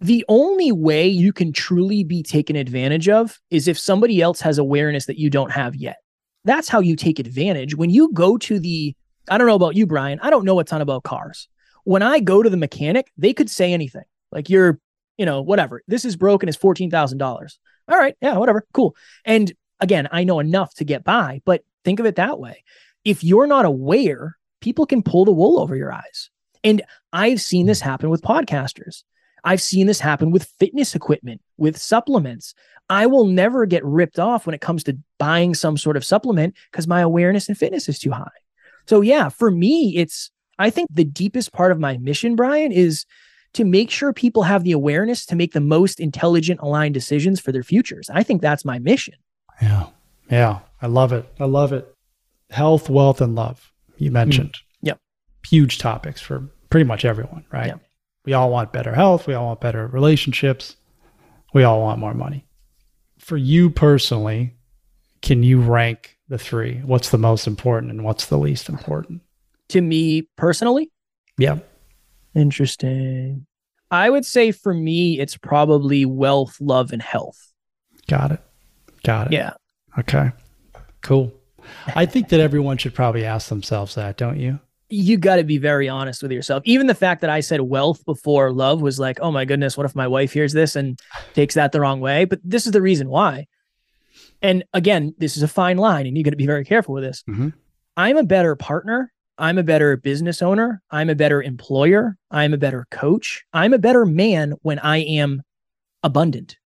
[0.00, 4.58] The only way you can truly be taken advantage of is if somebody else has
[4.58, 5.96] awareness that you don't have yet.
[6.44, 7.74] That's how you take advantage.
[7.74, 8.94] When you go to the,
[9.28, 11.48] I don't know about you, Brian, I don't know a ton about cars.
[11.84, 14.78] When I go to the mechanic, they could say anything like, you're,
[15.16, 15.82] you know, whatever.
[15.88, 17.58] This is broken, it's $14,000.
[17.88, 18.16] All right.
[18.20, 18.66] Yeah, whatever.
[18.72, 18.96] Cool.
[19.24, 22.64] And again, I know enough to get by, but think of it that way.
[23.04, 26.30] If you're not aware, people can pull the wool over your eyes.
[26.66, 29.04] And I've seen this happen with podcasters.
[29.44, 32.54] I've seen this happen with fitness equipment, with supplements.
[32.90, 36.56] I will never get ripped off when it comes to buying some sort of supplement
[36.72, 38.26] because my awareness and fitness is too high.
[38.88, 43.06] So, yeah, for me, it's, I think the deepest part of my mission, Brian, is
[43.52, 47.52] to make sure people have the awareness to make the most intelligent, aligned decisions for
[47.52, 48.10] their futures.
[48.12, 49.14] I think that's my mission.
[49.62, 49.86] Yeah.
[50.28, 50.58] Yeah.
[50.82, 51.32] I love it.
[51.38, 51.94] I love it.
[52.50, 54.54] Health, wealth, and love, you mentioned.
[54.54, 54.62] Mm.
[54.82, 54.98] Yep.
[55.48, 57.68] Huge topics for pretty much everyone, right?
[57.68, 57.76] Yeah.
[58.24, 59.26] We all want better health.
[59.26, 60.76] We all want better relationships.
[61.54, 62.44] We all want more money.
[63.18, 64.54] For you personally,
[65.22, 66.80] can you rank the three?
[66.84, 69.22] What's the most important and what's the least important?
[69.70, 70.90] To me personally?
[71.38, 71.58] Yeah.
[72.34, 73.46] Interesting.
[73.90, 77.52] I would say for me, it's probably wealth, love, and health.
[78.08, 78.40] Got it.
[79.04, 79.32] Got it.
[79.32, 79.52] Yeah.
[79.98, 80.32] Okay.
[81.02, 81.32] Cool.
[81.94, 84.60] I think that everyone should probably ask themselves that, don't you?
[84.88, 86.62] You got to be very honest with yourself.
[86.64, 89.86] Even the fact that I said wealth before love was like, oh my goodness, what
[89.86, 90.98] if my wife hears this and
[91.34, 92.24] takes that the wrong way?
[92.24, 93.46] But this is the reason why.
[94.42, 97.04] And again, this is a fine line, and you got to be very careful with
[97.04, 97.24] this.
[97.28, 97.48] Mm-hmm.
[97.96, 99.12] I'm a better partner.
[99.38, 100.82] I'm a better business owner.
[100.90, 102.16] I'm a better employer.
[102.30, 103.44] I'm a better coach.
[103.52, 105.42] I'm a better man when I am
[106.02, 106.56] abundant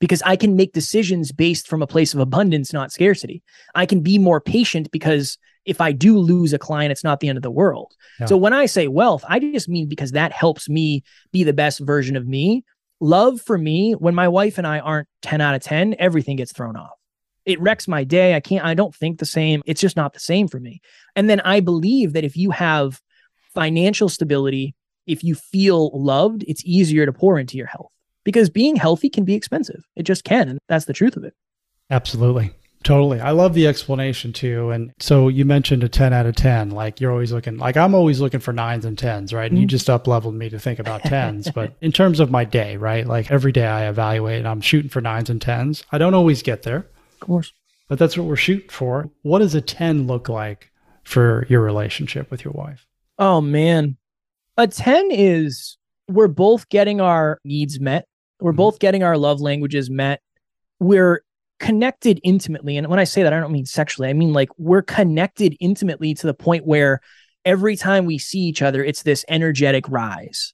[0.00, 3.42] because I can make decisions based from a place of abundance, not scarcity.
[3.74, 7.28] I can be more patient because if I do lose a client, it's not the
[7.28, 7.94] end of the world.
[8.20, 8.26] Yeah.
[8.26, 11.80] So when I say wealth, I just mean because that helps me be the best
[11.80, 12.64] version of me.
[13.00, 16.52] Love for me, when my wife and I aren't 10 out of 10, everything gets
[16.52, 16.92] thrown off.
[17.44, 18.34] It wrecks my day.
[18.34, 19.62] I can't, I don't think the same.
[19.66, 20.80] It's just not the same for me.
[21.14, 23.00] And then I believe that if you have
[23.54, 24.74] financial stability,
[25.06, 27.90] if you feel loved, it's easier to pour into your health
[28.24, 29.84] because being healthy can be expensive.
[29.96, 30.48] It just can.
[30.48, 31.34] And that's the truth of it.
[31.90, 32.52] Absolutely.
[32.84, 33.18] Totally.
[33.18, 34.70] I love the explanation too.
[34.70, 36.70] And so you mentioned a 10 out of 10.
[36.70, 39.44] Like you're always looking, like I'm always looking for nines and tens, right?
[39.44, 39.62] And mm-hmm.
[39.62, 41.50] you just up leveled me to think about tens.
[41.50, 43.06] but in terms of my day, right?
[43.06, 45.82] Like every day I evaluate and I'm shooting for nines and tens.
[45.92, 46.86] I don't always get there.
[47.14, 47.52] Of course.
[47.88, 49.10] But that's what we're shooting for.
[49.22, 50.70] What does a 10 look like
[51.04, 52.86] for your relationship with your wife?
[53.18, 53.96] Oh, man.
[54.58, 58.06] A 10 is we're both getting our needs met,
[58.40, 58.58] we're mm-hmm.
[58.58, 60.20] both getting our love languages met.
[60.80, 61.23] We're
[61.60, 62.76] connected intimately.
[62.76, 64.08] And when I say that, I don't mean sexually.
[64.08, 67.00] I mean like we're connected intimately to the point where
[67.44, 70.52] every time we see each other, it's this energetic rise.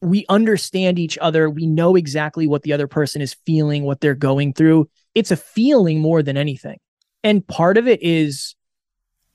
[0.00, 1.48] We understand each other.
[1.48, 4.88] We know exactly what the other person is feeling, what they're going through.
[5.14, 6.78] It's a feeling more than anything.
[7.22, 8.56] And part of it is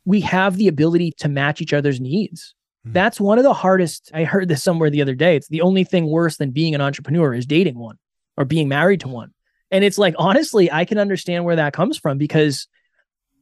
[0.04, 2.54] we have the ability to match each other's needs.
[2.86, 2.94] Mm-hmm.
[2.94, 4.12] That's one of the hardest.
[4.14, 5.36] I heard this somewhere the other day.
[5.36, 7.98] It's the only thing worse than being an entrepreneur is dating one
[8.36, 9.34] or being married to one.
[9.72, 12.68] And it's like, honestly, I can understand where that comes from because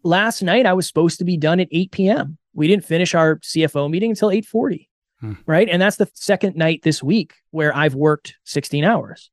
[0.03, 2.37] last night I was supposed to be done at 8 p.m.
[2.53, 4.87] We didn't finish our CFO meeting until 8:40.
[5.19, 5.33] Hmm.
[5.45, 5.69] Right.
[5.69, 9.29] And that's the second night this week where I've worked 16 hours.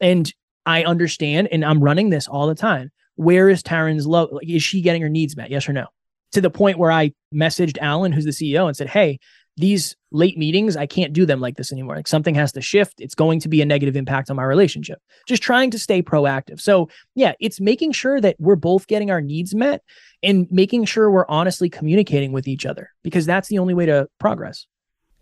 [0.00, 0.32] And
[0.66, 2.90] I understand and I'm running this all the time.
[3.16, 4.30] Where is Taryn's love?
[4.32, 5.50] Like, is she getting her needs met?
[5.50, 5.86] Yes or no?
[6.32, 9.18] To the point where I messaged Alan, who's the CEO, and said, Hey,
[9.56, 11.96] these late meetings, I can't do them like this anymore.
[11.96, 13.00] Like something has to shift.
[13.00, 15.00] It's going to be a negative impact on my relationship.
[15.26, 16.60] Just trying to stay proactive.
[16.60, 19.82] So, yeah, it's making sure that we're both getting our needs met
[20.22, 24.08] and making sure we're honestly communicating with each other because that's the only way to
[24.18, 24.66] progress.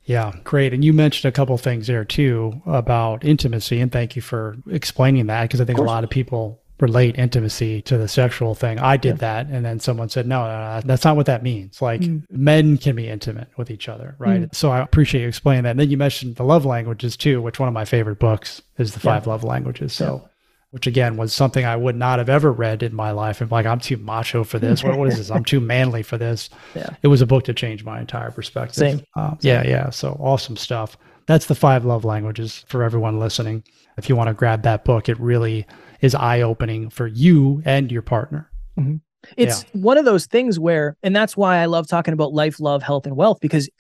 [0.05, 0.73] Yeah, great.
[0.73, 3.81] And you mentioned a couple things there too about intimacy.
[3.81, 7.81] And thank you for explaining that because I think a lot of people relate intimacy
[7.81, 8.81] to the sexual thing.
[8.81, 9.43] I did yeah.
[9.43, 9.47] that.
[9.47, 11.81] And then someone said, no, no, no, that's not what that means.
[11.81, 12.25] Like mm.
[12.29, 14.43] men can be intimate with each other, right?
[14.43, 14.55] Mm.
[14.55, 15.71] So I appreciate you explaining that.
[15.71, 18.95] And then you mentioned the love languages too, which one of my favorite books is
[18.95, 19.31] The Five yeah.
[19.31, 19.93] Love Languages.
[19.93, 20.29] So, yeah.
[20.73, 23.41] which again was something I would not have ever read in my life.
[23.41, 24.83] And like, I'm too macho for this.
[24.83, 25.31] what, what is this?
[25.31, 26.51] I'm too manly for this.
[26.75, 26.89] Yeah.
[27.03, 28.75] It was a book to change my entire perspective.
[28.75, 29.03] Same.
[29.15, 29.63] Um, Same.
[29.63, 29.69] Yeah.
[29.69, 29.91] Yeah.
[29.91, 30.97] So awesome stuff.
[31.27, 33.63] That's the five love languages for everyone listening.
[33.97, 35.67] If you want to grab that book, it really
[36.03, 38.51] is eye opening for you and your partner.
[38.79, 38.97] Mm-hmm.
[39.37, 39.81] It's yeah.
[39.81, 43.07] one of those things where, and that's why I love talking about life, love, health,
[43.07, 43.71] and wealth, because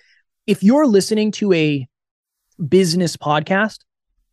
[0.47, 1.87] if you're listening to a
[2.69, 3.79] business podcast,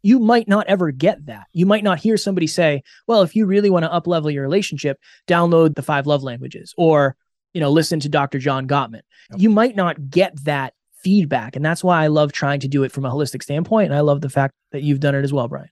[0.02, 1.48] you might not ever get that.
[1.52, 4.44] You might not hear somebody say, well, if you really want to up level your
[4.44, 4.98] relationship,
[5.28, 7.16] download the five love languages or,
[7.54, 8.40] you know, listen to Dr.
[8.40, 9.02] John Gottman.
[9.32, 9.40] Yep.
[9.40, 10.74] You might not get that
[11.04, 11.56] feedback.
[11.56, 13.88] And that's why I love trying to do it from a holistic standpoint.
[13.88, 15.70] And I love the fact that you've done it as well, Brian.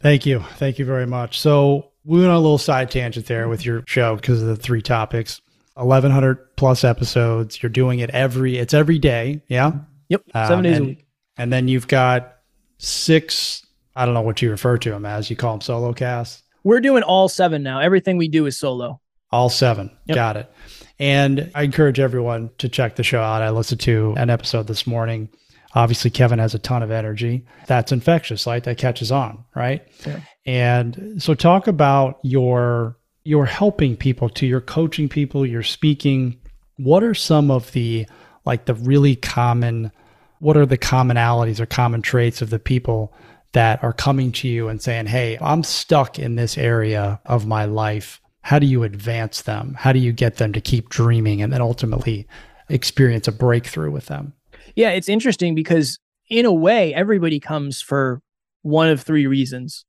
[0.00, 0.40] Thank you.
[0.56, 1.40] Thank you very much.
[1.40, 4.56] So we went on a little side tangent there with your show because of the
[4.56, 5.40] three topics.
[5.74, 7.62] 1100 plus episodes.
[7.62, 9.42] You're doing it every, it's every day.
[9.48, 9.72] Yeah.
[10.08, 10.22] Yep.
[10.32, 11.06] Seven um, days and, a week.
[11.36, 12.38] And then you've got
[12.78, 15.28] six, I don't know what you refer to them as.
[15.28, 16.42] You call them solo casts.
[16.64, 17.80] We're doing all seven now.
[17.80, 19.00] Everything we do is solo.
[19.30, 19.90] All seven.
[20.06, 20.14] Yep.
[20.14, 20.52] Got it.
[20.98, 23.42] And I encourage everyone to check the show out.
[23.42, 25.28] I listened to an episode this morning
[25.76, 27.44] Obviously, Kevin has a ton of energy.
[27.66, 28.64] That's infectious, right?
[28.64, 29.86] That catches on, right?
[30.06, 30.20] Yeah.
[30.46, 36.40] And so talk about your you're helping people to you're coaching people, you're speaking.
[36.78, 38.06] What are some of the
[38.46, 39.92] like the really common
[40.38, 43.12] what are the commonalities or common traits of the people
[43.52, 47.66] that are coming to you and saying, Hey, I'm stuck in this area of my
[47.66, 48.18] life.
[48.40, 49.74] How do you advance them?
[49.78, 52.26] How do you get them to keep dreaming and then ultimately
[52.70, 54.32] experience a breakthrough with them?
[54.76, 58.20] Yeah, it's interesting because in a way, everybody comes for
[58.62, 59.84] one of three reasons.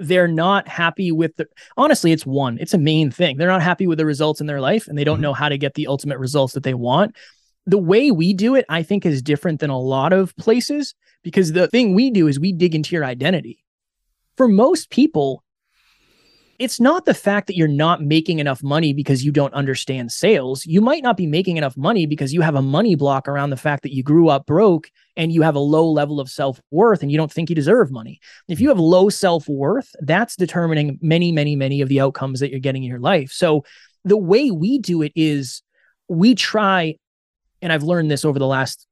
[0.00, 1.46] they're not happy with the
[1.76, 4.60] honestly it's one it's a main thing they're not happy with the results in their
[4.60, 5.22] life and they don't mm-hmm.
[5.22, 7.16] know how to get the ultimate results that they want
[7.66, 11.52] the way we do it i think is different than a lot of places because
[11.52, 13.64] the thing we do is we dig into your identity
[14.36, 15.42] for most people
[16.58, 20.66] it's not the fact that you're not making enough money because you don't understand sales.
[20.66, 23.56] You might not be making enough money because you have a money block around the
[23.56, 27.02] fact that you grew up broke and you have a low level of self worth
[27.02, 28.18] and you don't think you deserve money.
[28.48, 32.50] If you have low self worth, that's determining many, many, many of the outcomes that
[32.50, 33.30] you're getting in your life.
[33.30, 33.64] So
[34.04, 35.62] the way we do it is
[36.08, 36.96] we try,
[37.62, 38.84] and I've learned this over the last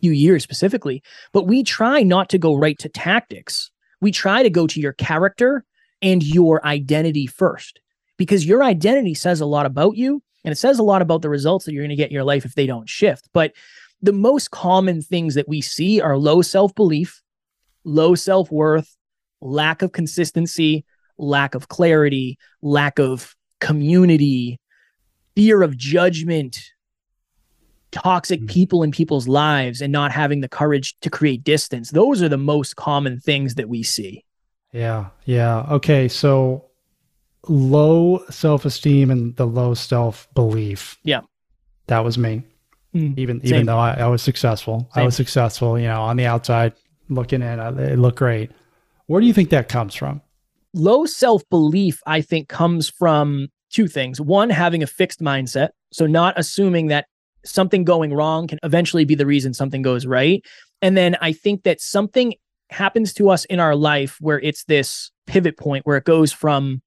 [0.00, 1.02] few years specifically,
[1.34, 3.70] but we try not to go right to tactics.
[4.00, 5.64] We try to go to your character
[6.02, 7.80] and your identity first
[8.16, 11.28] because your identity says a lot about you and it says a lot about the
[11.28, 13.28] results that you're going to get in your life if they don't shift.
[13.32, 13.52] But
[14.02, 17.22] the most common things that we see are low self belief,
[17.84, 18.96] low self worth,
[19.40, 20.84] lack of consistency,
[21.16, 24.60] lack of clarity, lack of community,
[25.34, 26.72] fear of judgment,
[27.90, 28.48] toxic mm.
[28.48, 31.90] people in people's lives, and not having the courage to create distance.
[31.90, 34.24] Those are the most common things that we see.
[34.72, 35.06] Yeah.
[35.24, 35.66] Yeah.
[35.70, 36.08] Okay.
[36.08, 36.64] So
[37.48, 40.98] low self esteem and the low self belief.
[41.04, 41.20] Yeah.
[41.86, 42.42] That was me.
[42.94, 43.54] Mm, even same.
[43.54, 45.02] even though I, I was successful, same.
[45.02, 45.78] I was successful.
[45.78, 46.72] You know, on the outside
[47.08, 48.50] looking in, it looked great.
[49.06, 50.22] Where do you think that comes from?
[50.74, 54.20] Low self belief, I think, comes from two things.
[54.20, 57.06] One, having a fixed mindset, so not assuming that
[57.44, 60.44] something going wrong can eventually be the reason something goes right.
[60.82, 62.34] And then I think that something
[62.70, 66.82] happens to us in our life where it's this pivot point where it goes from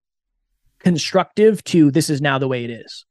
[0.79, 3.05] constructive to this is now the way it is.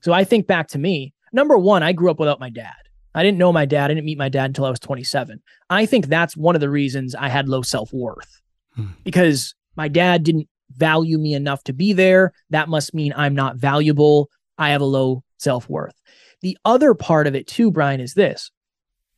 [0.00, 1.12] So I think back to me.
[1.32, 2.74] Number one, I grew up without my dad.
[3.14, 3.90] I didn't know my dad.
[3.90, 5.40] I didn't meet my dad until I was 27.
[5.68, 8.40] I think that's one of the reasons I had low self worth
[8.74, 8.86] hmm.
[9.04, 12.32] because my dad didn't value me enough to be there.
[12.50, 14.30] That must mean I'm not valuable.
[14.58, 15.94] I have a low self worth.
[16.42, 18.50] The other part of it, too, Brian, is this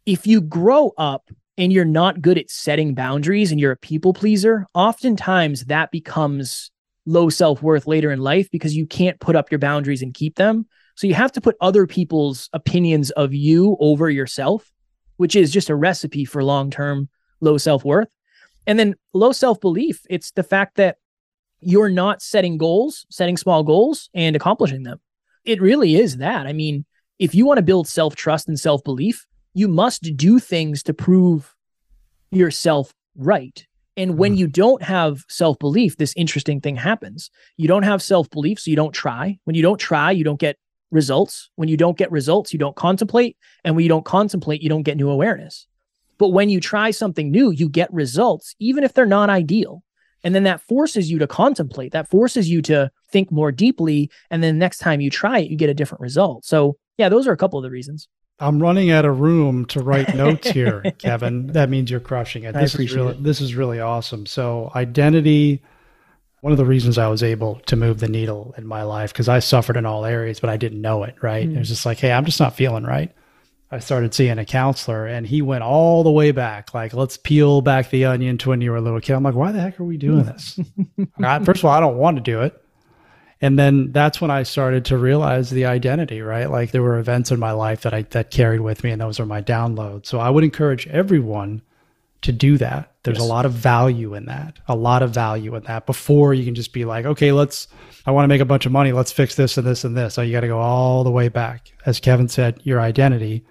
[0.07, 4.12] if you grow up and you're not good at setting boundaries and you're a people
[4.12, 6.70] pleaser, oftentimes that becomes
[7.06, 10.36] low self worth later in life because you can't put up your boundaries and keep
[10.36, 10.66] them.
[10.94, 14.70] So you have to put other people's opinions of you over yourself,
[15.16, 17.08] which is just a recipe for long term
[17.40, 18.08] low self worth.
[18.66, 20.96] And then low self belief, it's the fact that
[21.60, 25.00] you're not setting goals, setting small goals and accomplishing them.
[25.44, 26.46] It really is that.
[26.46, 26.84] I mean,
[27.18, 30.94] if you want to build self trust and self belief, you must do things to
[30.94, 31.54] prove
[32.30, 33.66] yourself right.
[33.96, 34.38] And when mm-hmm.
[34.38, 37.30] you don't have self belief, this interesting thing happens.
[37.56, 39.38] You don't have self belief, so you don't try.
[39.44, 40.56] When you don't try, you don't get
[40.90, 41.50] results.
[41.56, 43.36] When you don't get results, you don't contemplate.
[43.64, 45.66] And when you don't contemplate, you don't get new awareness.
[46.18, 49.82] But when you try something new, you get results, even if they're not ideal.
[50.24, 54.10] And then that forces you to contemplate, that forces you to think more deeply.
[54.30, 56.44] And then next time you try it, you get a different result.
[56.44, 58.08] So, yeah, those are a couple of the reasons.
[58.42, 61.48] I'm running out of room to write notes here, Kevin.
[61.48, 62.52] That means you're crushing it.
[62.52, 63.22] This is really it.
[63.22, 64.26] this is really awesome.
[64.26, 65.62] So identity
[66.42, 69.28] one of the reasons I was able to move the needle in my life because
[69.28, 71.14] I suffered in all areas, but I didn't know it.
[71.22, 71.48] Right?
[71.48, 71.55] Mm.
[71.55, 73.14] It was just like, hey, I'm just not feeling right.
[73.70, 76.74] I started seeing a counselor, and he went all the way back.
[76.74, 79.14] Like, let's peel back the onion to when you were a little kid.
[79.14, 80.61] I'm like, why the heck are we doing this?
[81.44, 82.62] First of all, I don't want to do it.
[83.42, 86.48] And then that's when I started to realize the identity, right?
[86.48, 89.18] Like there were events in my life that I that carried with me and those
[89.18, 90.07] are my downloads.
[90.07, 91.61] So I would encourage everyone
[92.22, 92.94] to do that.
[93.02, 93.26] There's yes.
[93.26, 94.61] a lot of value in that.
[94.68, 97.66] A lot of value in that before you can just be like, okay, let's
[98.07, 100.14] I want to make a bunch of money, let's fix this and this and this.
[100.14, 101.72] So you got to go all the way back.
[101.85, 103.44] As Kevin said, your identity.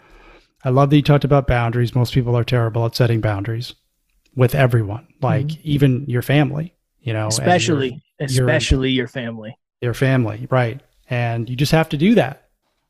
[0.64, 1.94] I love that you talked about boundaries.
[1.94, 3.74] Most people are terrible at setting boundaries
[4.36, 5.62] with everyone, like mm-hmm.
[5.64, 10.82] even your family, you know, especially especially your family your family, right?
[11.10, 12.50] And you just have to do that.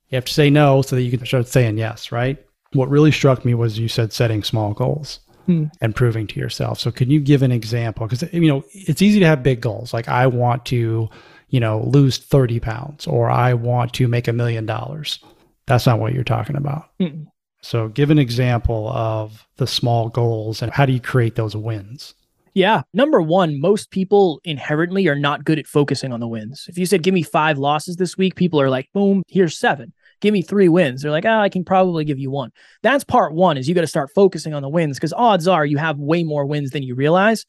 [0.09, 2.43] You have to say no so that you can start saying yes, right?
[2.73, 5.65] What really struck me was you said setting small goals hmm.
[5.79, 6.79] and proving to yourself.
[6.79, 8.05] So, can you give an example?
[8.07, 9.93] Because, you know, it's easy to have big goals.
[9.93, 11.09] Like, I want to,
[11.49, 15.19] you know, lose 30 pounds or I want to make a million dollars.
[15.65, 16.89] That's not what you're talking about.
[16.99, 17.23] Hmm.
[17.61, 22.15] So, give an example of the small goals and how do you create those wins?
[22.53, 22.81] Yeah.
[22.93, 26.65] Number one, most people inherently are not good at focusing on the wins.
[26.67, 29.93] If you said, give me five losses this week, people are like, boom, here's seven.
[30.19, 31.01] Give me three wins.
[31.01, 32.51] They're like, oh, I can probably give you one.
[32.83, 35.65] That's part one is you got to start focusing on the wins because odds are
[35.65, 37.45] you have way more wins than you realize.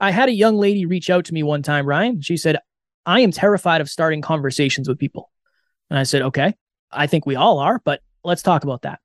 [0.00, 2.22] I had a young lady reach out to me one time, Brian.
[2.22, 2.58] She said,
[3.04, 5.30] I am terrified of starting conversations with people.
[5.90, 6.54] And I said, okay,
[6.90, 9.00] I think we all are, but let's talk about that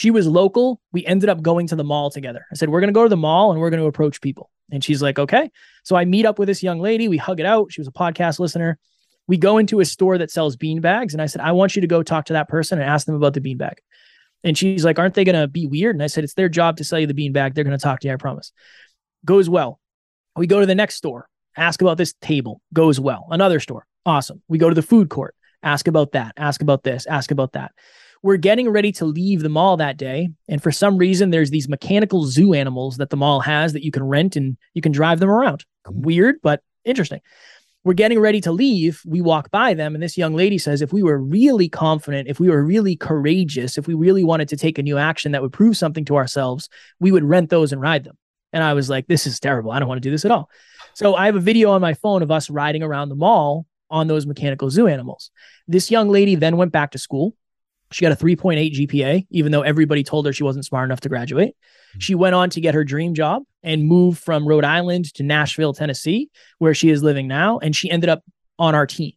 [0.00, 0.80] She was local.
[0.92, 2.46] We ended up going to the mall together.
[2.50, 4.48] I said, We're going to go to the mall and we're going to approach people.
[4.72, 5.50] And she's like, Okay.
[5.84, 7.06] So I meet up with this young lady.
[7.06, 7.70] We hug it out.
[7.70, 8.78] She was a podcast listener.
[9.26, 11.12] We go into a store that sells bean bags.
[11.12, 13.14] And I said, I want you to go talk to that person and ask them
[13.14, 13.82] about the bean bag.
[14.42, 15.96] And she's like, Aren't they going to be weird?
[15.96, 17.54] And I said, It's their job to sell you the bean bag.
[17.54, 18.52] They're going to talk to you, I promise.
[19.26, 19.80] Goes well.
[20.34, 22.62] We go to the next store, ask about this table.
[22.72, 23.26] Goes well.
[23.30, 23.84] Another store.
[24.06, 24.40] Awesome.
[24.48, 27.72] We go to the food court, ask about that, ask about this, ask about that.
[28.22, 30.30] We're getting ready to leave the mall that day.
[30.48, 33.90] And for some reason, there's these mechanical zoo animals that the mall has that you
[33.90, 35.64] can rent and you can drive them around.
[35.88, 37.20] Weird, but interesting
[37.82, 39.02] we're getting ready to leave.
[39.06, 42.38] We walk by them, and this young lady says, If we were really confident, if
[42.38, 45.52] we were really courageous, if we really wanted to take a new action that would
[45.52, 48.18] prove something to ourselves, we would rent those and ride them.
[48.52, 49.70] And I was like, This is terrible.
[49.70, 50.50] I don't want to do this at all.
[50.94, 54.08] So I have a video on my phone of us riding around the mall on
[54.08, 55.30] those mechanical zoo animals.
[55.66, 57.34] This young lady then went back to school.
[57.92, 61.08] She got a 3.8 GPA, even though everybody told her she wasn't smart enough to
[61.08, 61.56] graduate.
[61.94, 61.98] Hmm.
[61.98, 65.72] She went on to get her dream job and moved from Rhode Island to Nashville,
[65.72, 67.58] Tennessee, where she is living now.
[67.58, 68.22] And she ended up
[68.58, 69.12] on our team.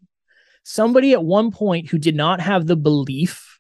[0.64, 3.60] Somebody at one point who did not have the belief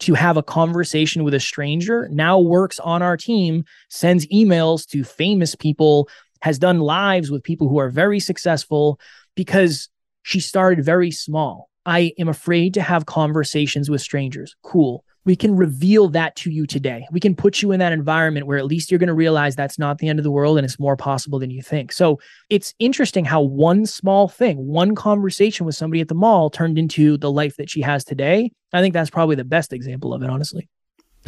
[0.00, 5.04] to have a conversation with a stranger now works on our team, sends emails to
[5.04, 6.08] famous people,
[6.40, 8.98] has done lives with people who are very successful
[9.34, 9.88] because
[10.22, 11.67] she started very small.
[11.88, 14.54] I am afraid to have conversations with strangers.
[14.62, 17.06] Cool we can reveal that to you today.
[17.12, 19.78] We can put you in that environment where at least you're going to realize that's
[19.78, 21.92] not the end of the world and it's more possible than you think.
[21.92, 26.78] So it's interesting how one small thing, one conversation with somebody at the mall turned
[26.78, 28.50] into the life that she has today.
[28.72, 30.66] I think that's probably the best example of it, honestly.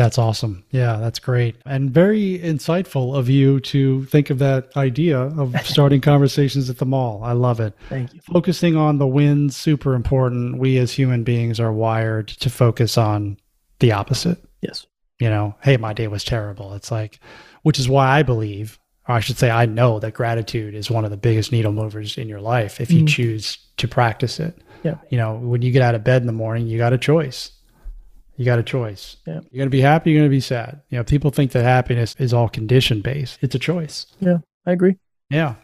[0.00, 0.64] That's awesome.
[0.70, 1.56] Yeah, that's great.
[1.66, 6.86] And very insightful of you to think of that idea of starting conversations at the
[6.86, 7.22] mall.
[7.22, 7.74] I love it.
[7.90, 8.20] Thank you.
[8.22, 10.56] Focusing on the wins, super important.
[10.56, 13.36] We as human beings are wired to focus on
[13.80, 14.42] the opposite.
[14.62, 14.86] Yes.
[15.18, 16.72] You know, hey, my day was terrible.
[16.72, 17.20] It's like,
[17.60, 21.04] which is why I believe, or I should say, I know that gratitude is one
[21.04, 23.08] of the biggest needle movers in your life if you mm.
[23.08, 24.56] choose to practice it.
[24.82, 24.96] Yeah.
[25.10, 27.50] You know, when you get out of bed in the morning, you got a choice.
[28.40, 29.18] You got a choice.
[29.26, 29.34] Yeah.
[29.34, 30.80] You're going to be happy, you're going to be sad.
[30.88, 33.38] You know, people think that happiness is all condition based.
[33.42, 34.06] It's a choice.
[34.18, 34.96] Yeah, I agree.
[35.28, 35.56] Yeah.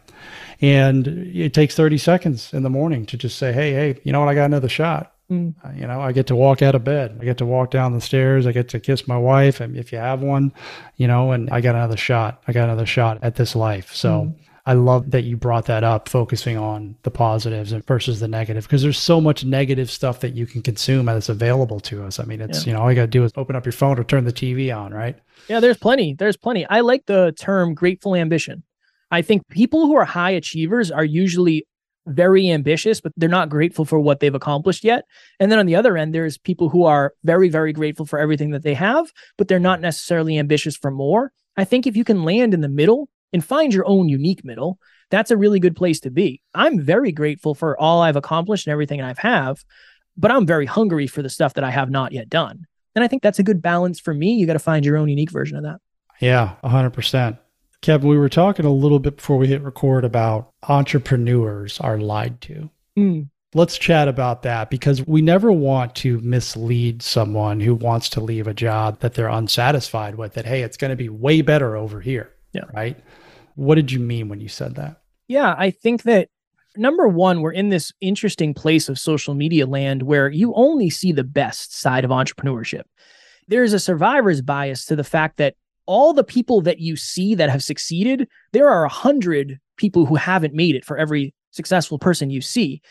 [0.61, 4.19] And it takes 30 seconds in the morning to just say, hey, hey, you know
[4.19, 4.29] what?
[4.29, 5.15] I got another shot.
[5.31, 5.55] Mm.
[5.65, 7.17] Uh, you know, I get to walk out of bed.
[7.19, 8.45] I get to walk down the stairs.
[8.45, 10.53] I get to kiss my wife, and if you have one,
[10.97, 12.43] you know, and I got another shot.
[12.47, 13.91] I got another shot at this life.
[13.91, 14.09] So.
[14.09, 14.35] Mm.
[14.67, 18.81] I love that you brought that up, focusing on the positives versus the negative, because
[18.81, 22.19] there's so much negative stuff that you can consume that's available to us.
[22.19, 22.71] I mean, it's, yeah.
[22.71, 24.33] you know, all you got to do is open up your phone or turn the
[24.33, 25.17] TV on, right?
[25.47, 26.15] Yeah, there's plenty.
[26.15, 26.65] There's plenty.
[26.65, 28.63] I like the term grateful ambition.
[29.09, 31.65] I think people who are high achievers are usually
[32.05, 35.05] very ambitious, but they're not grateful for what they've accomplished yet.
[35.39, 38.51] And then on the other end, there's people who are very, very grateful for everything
[38.51, 41.31] that they have, but they're not necessarily ambitious for more.
[41.55, 44.79] I think if you can land in the middle and find your own unique middle,
[45.09, 46.41] that's a really good place to be.
[46.53, 49.63] I'm very grateful for all I've accomplished and everything I've have,
[50.15, 52.65] but I'm very hungry for the stuff that I have not yet done.
[52.95, 54.33] And I think that's a good balance for me.
[54.33, 55.79] You got to find your own unique version of that.
[56.19, 57.37] Yeah, 100%.
[57.81, 62.41] Kevin, we were talking a little bit before we hit record about entrepreneurs are lied
[62.41, 62.69] to.
[62.97, 63.29] Mm.
[63.53, 68.47] Let's chat about that because we never want to mislead someone who wants to leave
[68.47, 72.01] a job that they're unsatisfied with, that, hey, it's going to be way better over
[72.01, 72.33] here.
[72.57, 72.65] Yeah.
[72.73, 72.97] Right.
[73.55, 75.01] What did you mean when you said that?
[75.27, 75.55] Yeah.
[75.57, 76.29] I think that
[76.75, 81.11] number one, we're in this interesting place of social media land where you only see
[81.11, 82.83] the best side of entrepreneurship.
[83.47, 87.49] There's a survivor's bias to the fact that all the people that you see that
[87.49, 92.29] have succeeded, there are a hundred people who haven't made it for every successful person
[92.29, 92.81] you see.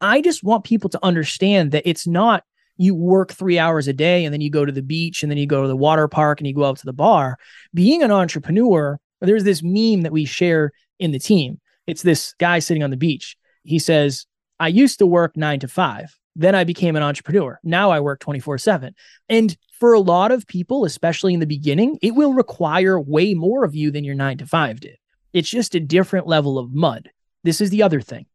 [0.00, 2.44] I just want people to understand that it's not
[2.76, 5.38] you work three hours a day and then you go to the beach and then
[5.38, 7.38] you go to the water park and you go out to the bar.
[7.72, 11.60] Being an entrepreneur, there's this meme that we share in the team.
[11.86, 13.36] It's this guy sitting on the beach.
[13.62, 14.26] He says,
[14.60, 16.16] I used to work nine to five.
[16.36, 17.60] Then I became an entrepreneur.
[17.62, 18.94] Now I work 24 7.
[19.28, 23.64] And for a lot of people, especially in the beginning, it will require way more
[23.64, 24.96] of you than your nine to five did.
[25.32, 27.10] It's just a different level of mud.
[27.42, 28.26] This is the other thing.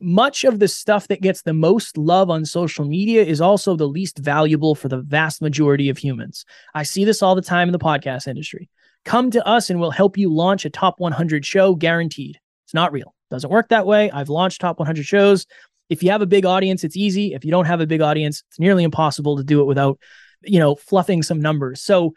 [0.00, 3.88] Much of the stuff that gets the most love on social media is also the
[3.88, 6.44] least valuable for the vast majority of humans.
[6.74, 8.68] I see this all the time in the podcast industry.
[9.04, 12.38] Come to us and we'll help you launch a top 100 show guaranteed.
[12.66, 13.14] It's not real.
[13.30, 14.10] Doesn't work that way.
[14.10, 15.46] I've launched top 100 shows.
[15.90, 17.34] If you have a big audience, it's easy.
[17.34, 19.98] If you don't have a big audience, it's nearly impossible to do it without,
[20.42, 21.82] you know, fluffing some numbers.
[21.82, 22.14] So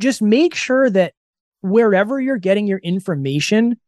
[0.00, 1.14] just make sure that
[1.62, 3.78] wherever you're getting your information,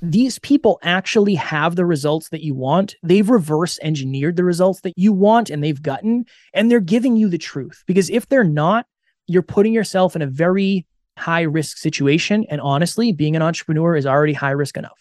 [0.00, 2.96] these people actually have the results that you want.
[3.04, 7.28] They've reverse engineered the results that you want and they've gotten, and they're giving you
[7.28, 7.84] the truth.
[7.86, 8.86] Because if they're not,
[9.28, 10.84] you're putting yourself in a very
[11.16, 12.46] high risk situation.
[12.48, 14.98] And honestly, being an entrepreneur is already high risk enough.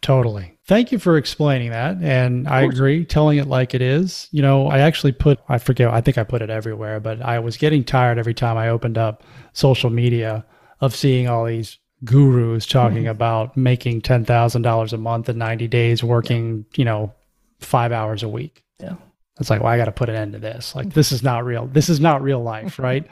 [0.00, 0.56] Totally.
[0.66, 1.96] Thank you for explaining that.
[2.00, 4.28] And I agree, telling it like it is.
[4.30, 7.40] You know, I actually put, I forget, I think I put it everywhere, but I
[7.40, 10.44] was getting tired every time I opened up social media
[10.80, 13.08] of seeing all these gurus talking mm-hmm.
[13.08, 17.12] about making $10,000 a month in 90 days, working, you know,
[17.58, 18.62] five hours a week.
[18.78, 18.94] Yeah.
[19.40, 20.74] It's like, well, I got to put an end to this.
[20.74, 21.66] Like, this is not real.
[21.66, 23.06] This is not real life, right?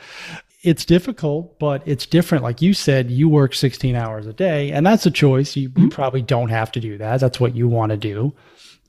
[0.66, 2.42] It's difficult, but it's different.
[2.42, 5.54] Like you said, you work 16 hours a day, and that's a choice.
[5.54, 5.82] You, mm-hmm.
[5.82, 7.20] you probably don't have to do that.
[7.20, 8.34] That's what you want to do.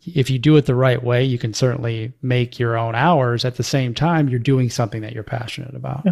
[0.03, 3.45] If you do it the right way, you can certainly make your own hours.
[3.45, 6.01] At the same time, you're doing something that you're passionate about.
[6.03, 6.11] Yeah.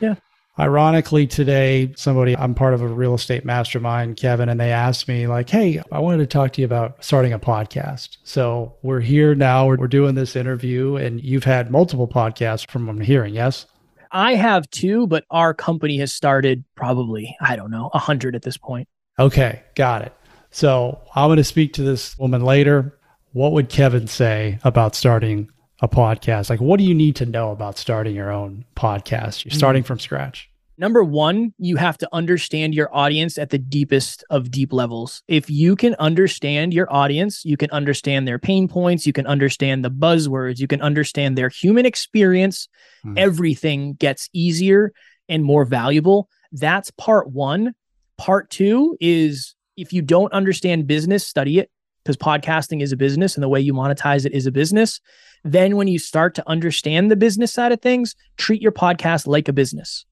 [0.00, 0.14] yeah.
[0.58, 5.28] Ironically, today, somebody, I'm part of a real estate mastermind, Kevin, and they asked me,
[5.28, 8.16] like, hey, I wanted to talk to you about starting a podcast.
[8.24, 12.88] So we're here now, we're, we're doing this interview, and you've had multiple podcasts from
[12.88, 13.66] what I'm hearing, yes?
[14.10, 18.42] I have two, but our company has started probably, I don't know, a hundred at
[18.42, 18.88] this point.
[19.18, 20.12] Okay, got it.
[20.50, 22.98] So I'm going to speak to this woman later.
[23.32, 25.50] What would Kevin say about starting
[25.80, 26.50] a podcast?
[26.50, 29.44] Like, what do you need to know about starting your own podcast?
[29.44, 29.58] You're mm-hmm.
[29.58, 30.50] starting from scratch.
[30.80, 35.24] Number one, you have to understand your audience at the deepest of deep levels.
[35.26, 39.84] If you can understand your audience, you can understand their pain points, you can understand
[39.84, 42.68] the buzzwords, you can understand their human experience,
[43.04, 43.18] mm.
[43.18, 44.92] everything gets easier
[45.28, 46.28] and more valuable.
[46.52, 47.74] That's part one.
[48.16, 51.72] Part two is if you don't understand business, study it
[52.04, 55.00] because podcasting is a business and the way you monetize it is a business.
[55.42, 59.48] Then, when you start to understand the business side of things, treat your podcast like
[59.48, 60.04] a business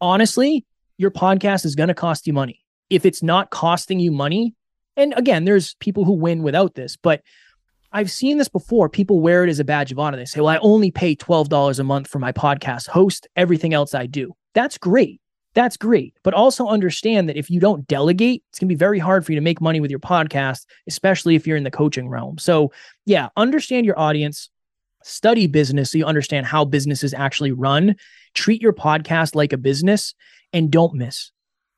[0.00, 0.64] honestly,
[0.96, 2.64] your podcast is going to cost you money.
[2.90, 4.54] If it's not costing you money,
[4.96, 7.22] and again, there's people who win without this, but
[7.92, 8.88] I've seen this before.
[8.88, 10.16] People wear it as a badge of honor.
[10.16, 13.94] They say, well, I only pay $12 a month for my podcast host, everything else
[13.94, 14.34] I do.
[14.54, 15.20] That's great.
[15.54, 16.14] That's great.
[16.22, 19.32] But also understand that if you don't delegate, it's going to be very hard for
[19.32, 22.36] you to make money with your podcast, especially if you're in the coaching realm.
[22.38, 22.72] So,
[23.06, 24.50] yeah, understand your audience,
[25.02, 27.96] study business so you understand how businesses actually run
[28.38, 30.14] treat your podcast like a business
[30.52, 31.32] and don't miss.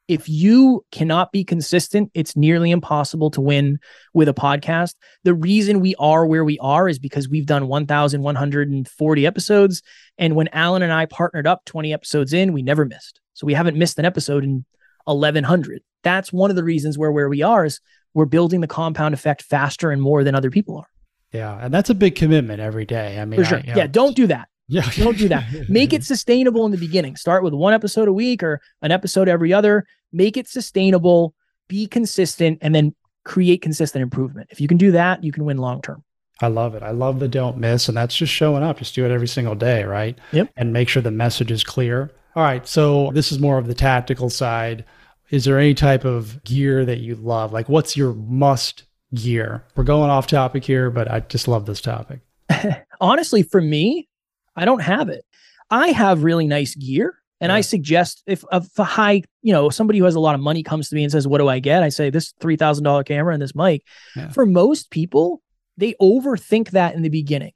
[0.08, 3.78] If you cannot be consistent, it's nearly impossible to win
[4.12, 4.96] with a podcast.
[5.24, 9.82] The reason we are where we are is because we've done 1,140 episodes.
[10.18, 13.20] And when Alan and I partnered up 20 episodes in, we never missed.
[13.34, 14.66] So we haven't missed an episode in
[15.04, 15.80] 1,100.
[16.02, 17.80] That's one of the reasons where where we are is
[18.12, 20.88] we're building the compound effect faster and more than other people are.
[21.32, 23.18] Yeah, and that's a big commitment every day.
[23.18, 23.58] I mean, for sure.
[23.58, 24.48] I, know, yeah, don't do that.
[24.70, 24.88] Yeah.
[24.94, 25.68] Don't do that.
[25.68, 27.16] Make it sustainable in the beginning.
[27.16, 29.84] Start with one episode a week or an episode every other.
[30.12, 31.34] Make it sustainable,
[31.68, 32.94] be consistent, and then
[33.24, 34.48] create consistent improvement.
[34.50, 36.04] If you can do that, you can win long term.
[36.40, 36.82] I love it.
[36.82, 37.88] I love the don't miss.
[37.88, 38.78] And that's just showing up.
[38.78, 40.18] Just do it every single day, right?
[40.32, 40.50] Yep.
[40.56, 42.10] And make sure the message is clear.
[42.36, 42.66] All right.
[42.66, 44.84] So this is more of the tactical side.
[45.30, 47.52] Is there any type of gear that you love?
[47.52, 49.64] Like, what's your must gear?
[49.74, 52.20] We're going off topic here, but I just love this topic.
[53.00, 54.08] Honestly, for me,
[54.56, 55.24] I don't have it.
[55.70, 57.14] I have really nice gear.
[57.40, 57.56] And yeah.
[57.56, 60.62] I suggest if, if a high, you know, somebody who has a lot of money
[60.62, 61.82] comes to me and says, What do I get?
[61.82, 63.82] I say, This $3,000 camera and this mic.
[64.14, 64.28] Yeah.
[64.28, 65.40] For most people,
[65.76, 67.52] they overthink that in the beginning.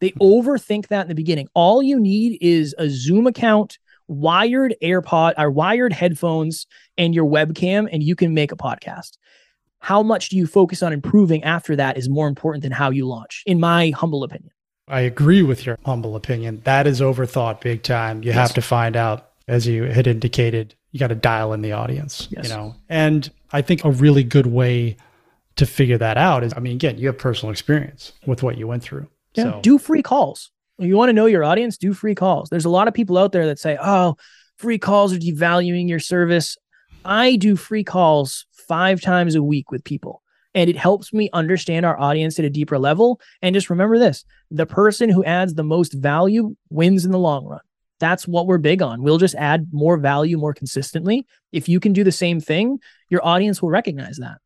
[0.00, 0.22] They hmm.
[0.22, 1.48] overthink that in the beginning.
[1.54, 6.66] All you need is a Zoom account, wired AirPod or wired headphones,
[6.96, 9.18] and your webcam, and you can make a podcast.
[9.80, 13.06] How much do you focus on improving after that is more important than how you
[13.06, 14.50] launch, in my humble opinion.
[14.88, 16.60] I agree with your humble opinion.
[16.64, 18.22] That is overthought big time.
[18.22, 18.36] You yes.
[18.36, 22.28] have to find out, as you had indicated, you got to dial in the audience,
[22.30, 22.44] yes.
[22.44, 22.74] you know.
[22.88, 24.96] And I think a really good way
[25.56, 28.66] to figure that out is, I mean, again, you have personal experience with what you
[28.66, 29.08] went through.
[29.34, 29.44] Yeah.
[29.44, 29.60] So.
[29.62, 30.50] Do free calls.
[30.78, 31.76] You want to know your audience?
[31.76, 32.48] Do free calls.
[32.48, 34.16] There's a lot of people out there that say, oh,
[34.56, 36.56] free calls are devaluing your service.
[37.04, 40.22] I do free calls five times a week with people
[40.54, 43.20] and it helps me understand our audience at a deeper level.
[43.42, 47.46] And just remember this the person who adds the most value wins in the long
[47.46, 47.60] run.
[48.00, 49.02] That's what we're big on.
[49.02, 51.26] We'll just add more value more consistently.
[51.52, 52.78] If you can do the same thing,
[53.08, 54.38] your audience will recognize that.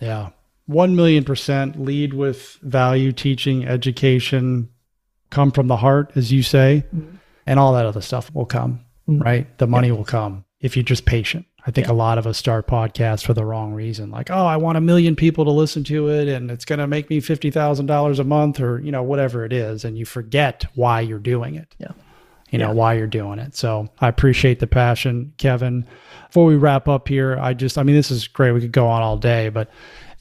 [0.00, 0.30] Yeah.
[0.66, 4.68] 1 million percent lead with value, teaching, education,
[5.30, 7.16] come from the heart, as you say, mm-hmm.
[7.46, 9.22] and all that other stuff will come, mm-hmm.
[9.22, 9.58] right?
[9.58, 9.94] The money yeah.
[9.94, 11.46] will come if you're just patient.
[11.66, 11.92] I think yeah.
[11.92, 14.10] a lot of us start podcasts for the wrong reason.
[14.10, 16.86] Like, oh, I want a million people to listen to it and it's going to
[16.86, 19.84] make me $50,000 a month or, you know, whatever it is.
[19.84, 21.74] And you forget why you're doing it.
[21.78, 21.92] Yeah.
[22.50, 22.74] You know, yeah.
[22.74, 23.54] why you're doing it.
[23.54, 25.86] So I appreciate the passion, Kevin.
[26.28, 28.52] Before we wrap up here, I just, I mean, this is great.
[28.52, 29.70] We could go on all day, but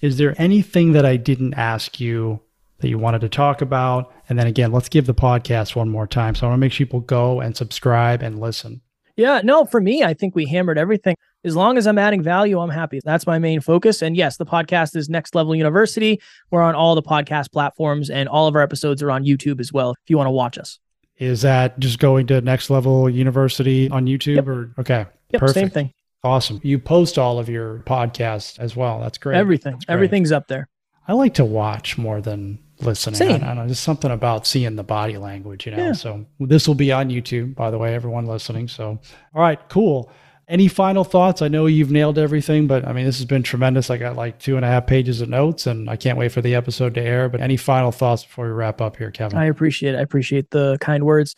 [0.01, 2.41] is there anything that I didn't ask you
[2.79, 4.13] that you wanted to talk about?
[4.27, 6.35] And then again, let's give the podcast one more time.
[6.35, 8.81] So I want to make sure people go and subscribe and listen.
[9.19, 11.15] Yeah, no, for me, I think we hammered everything.
[11.43, 13.01] As long as I'm adding value, I'm happy.
[13.03, 14.01] That's my main focus.
[14.01, 16.21] And yes, the podcast is Next Level University.
[16.51, 19.73] We're on all the podcast platforms and all of our episodes are on YouTube as
[19.73, 20.79] well if you want to watch us.
[21.17, 24.47] Is that just going to Next Level University on YouTube Yep.
[24.47, 25.05] or okay?
[25.31, 25.53] Yep, Perfect.
[25.53, 25.91] same thing.
[26.23, 26.61] Awesome.
[26.63, 29.01] You post all of your podcasts as well.
[29.01, 29.37] That's great.
[29.37, 29.73] Everything.
[29.73, 29.93] That's great.
[29.93, 30.69] Everything's up there.
[31.09, 33.15] I like to watch more than listening.
[33.15, 33.43] Same.
[33.43, 35.77] I, I don't know, just something about seeing the body language, you know.
[35.77, 35.93] Yeah.
[35.93, 38.67] So this will be on YouTube, by the way, everyone listening.
[38.67, 38.99] So,
[39.33, 40.11] all right, cool.
[40.47, 41.43] Any final thoughts?
[41.43, 43.91] I know you've nailed everything, but I mean, this has been tremendous.
[43.91, 46.41] I got like two and a half pages of notes, and I can't wait for
[46.41, 47.29] the episode to air.
[47.29, 49.37] But any final thoughts before we wrap up here, Kevin?
[49.37, 49.99] I appreciate it.
[49.99, 51.35] I appreciate the kind words.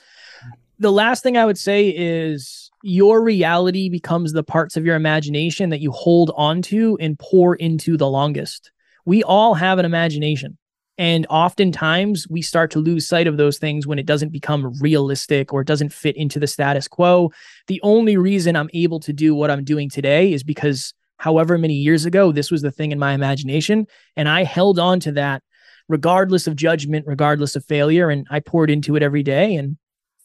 [0.79, 5.71] The last thing I would say is your reality becomes the parts of your imagination
[5.71, 8.71] that you hold onto and pour into the longest.
[9.05, 10.57] We all have an imagination.
[11.01, 15.51] And oftentimes we start to lose sight of those things when it doesn't become realistic
[15.51, 17.31] or it doesn't fit into the status quo.
[17.65, 21.73] The only reason I'm able to do what I'm doing today is because however many
[21.73, 23.87] years ago, this was the thing in my imagination.
[24.15, 25.41] And I held on to that
[25.89, 28.11] regardless of judgment, regardless of failure.
[28.11, 29.55] And I poured into it every day.
[29.55, 29.77] And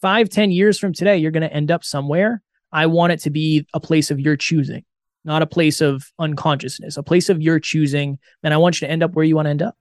[0.02, 2.42] five, ten years from today, you're going to end up somewhere.
[2.70, 4.84] I want it to be a place of your choosing,
[5.24, 8.18] not a place of unconsciousness, a place of your choosing.
[8.42, 9.74] And I want you to end up where you want to end up.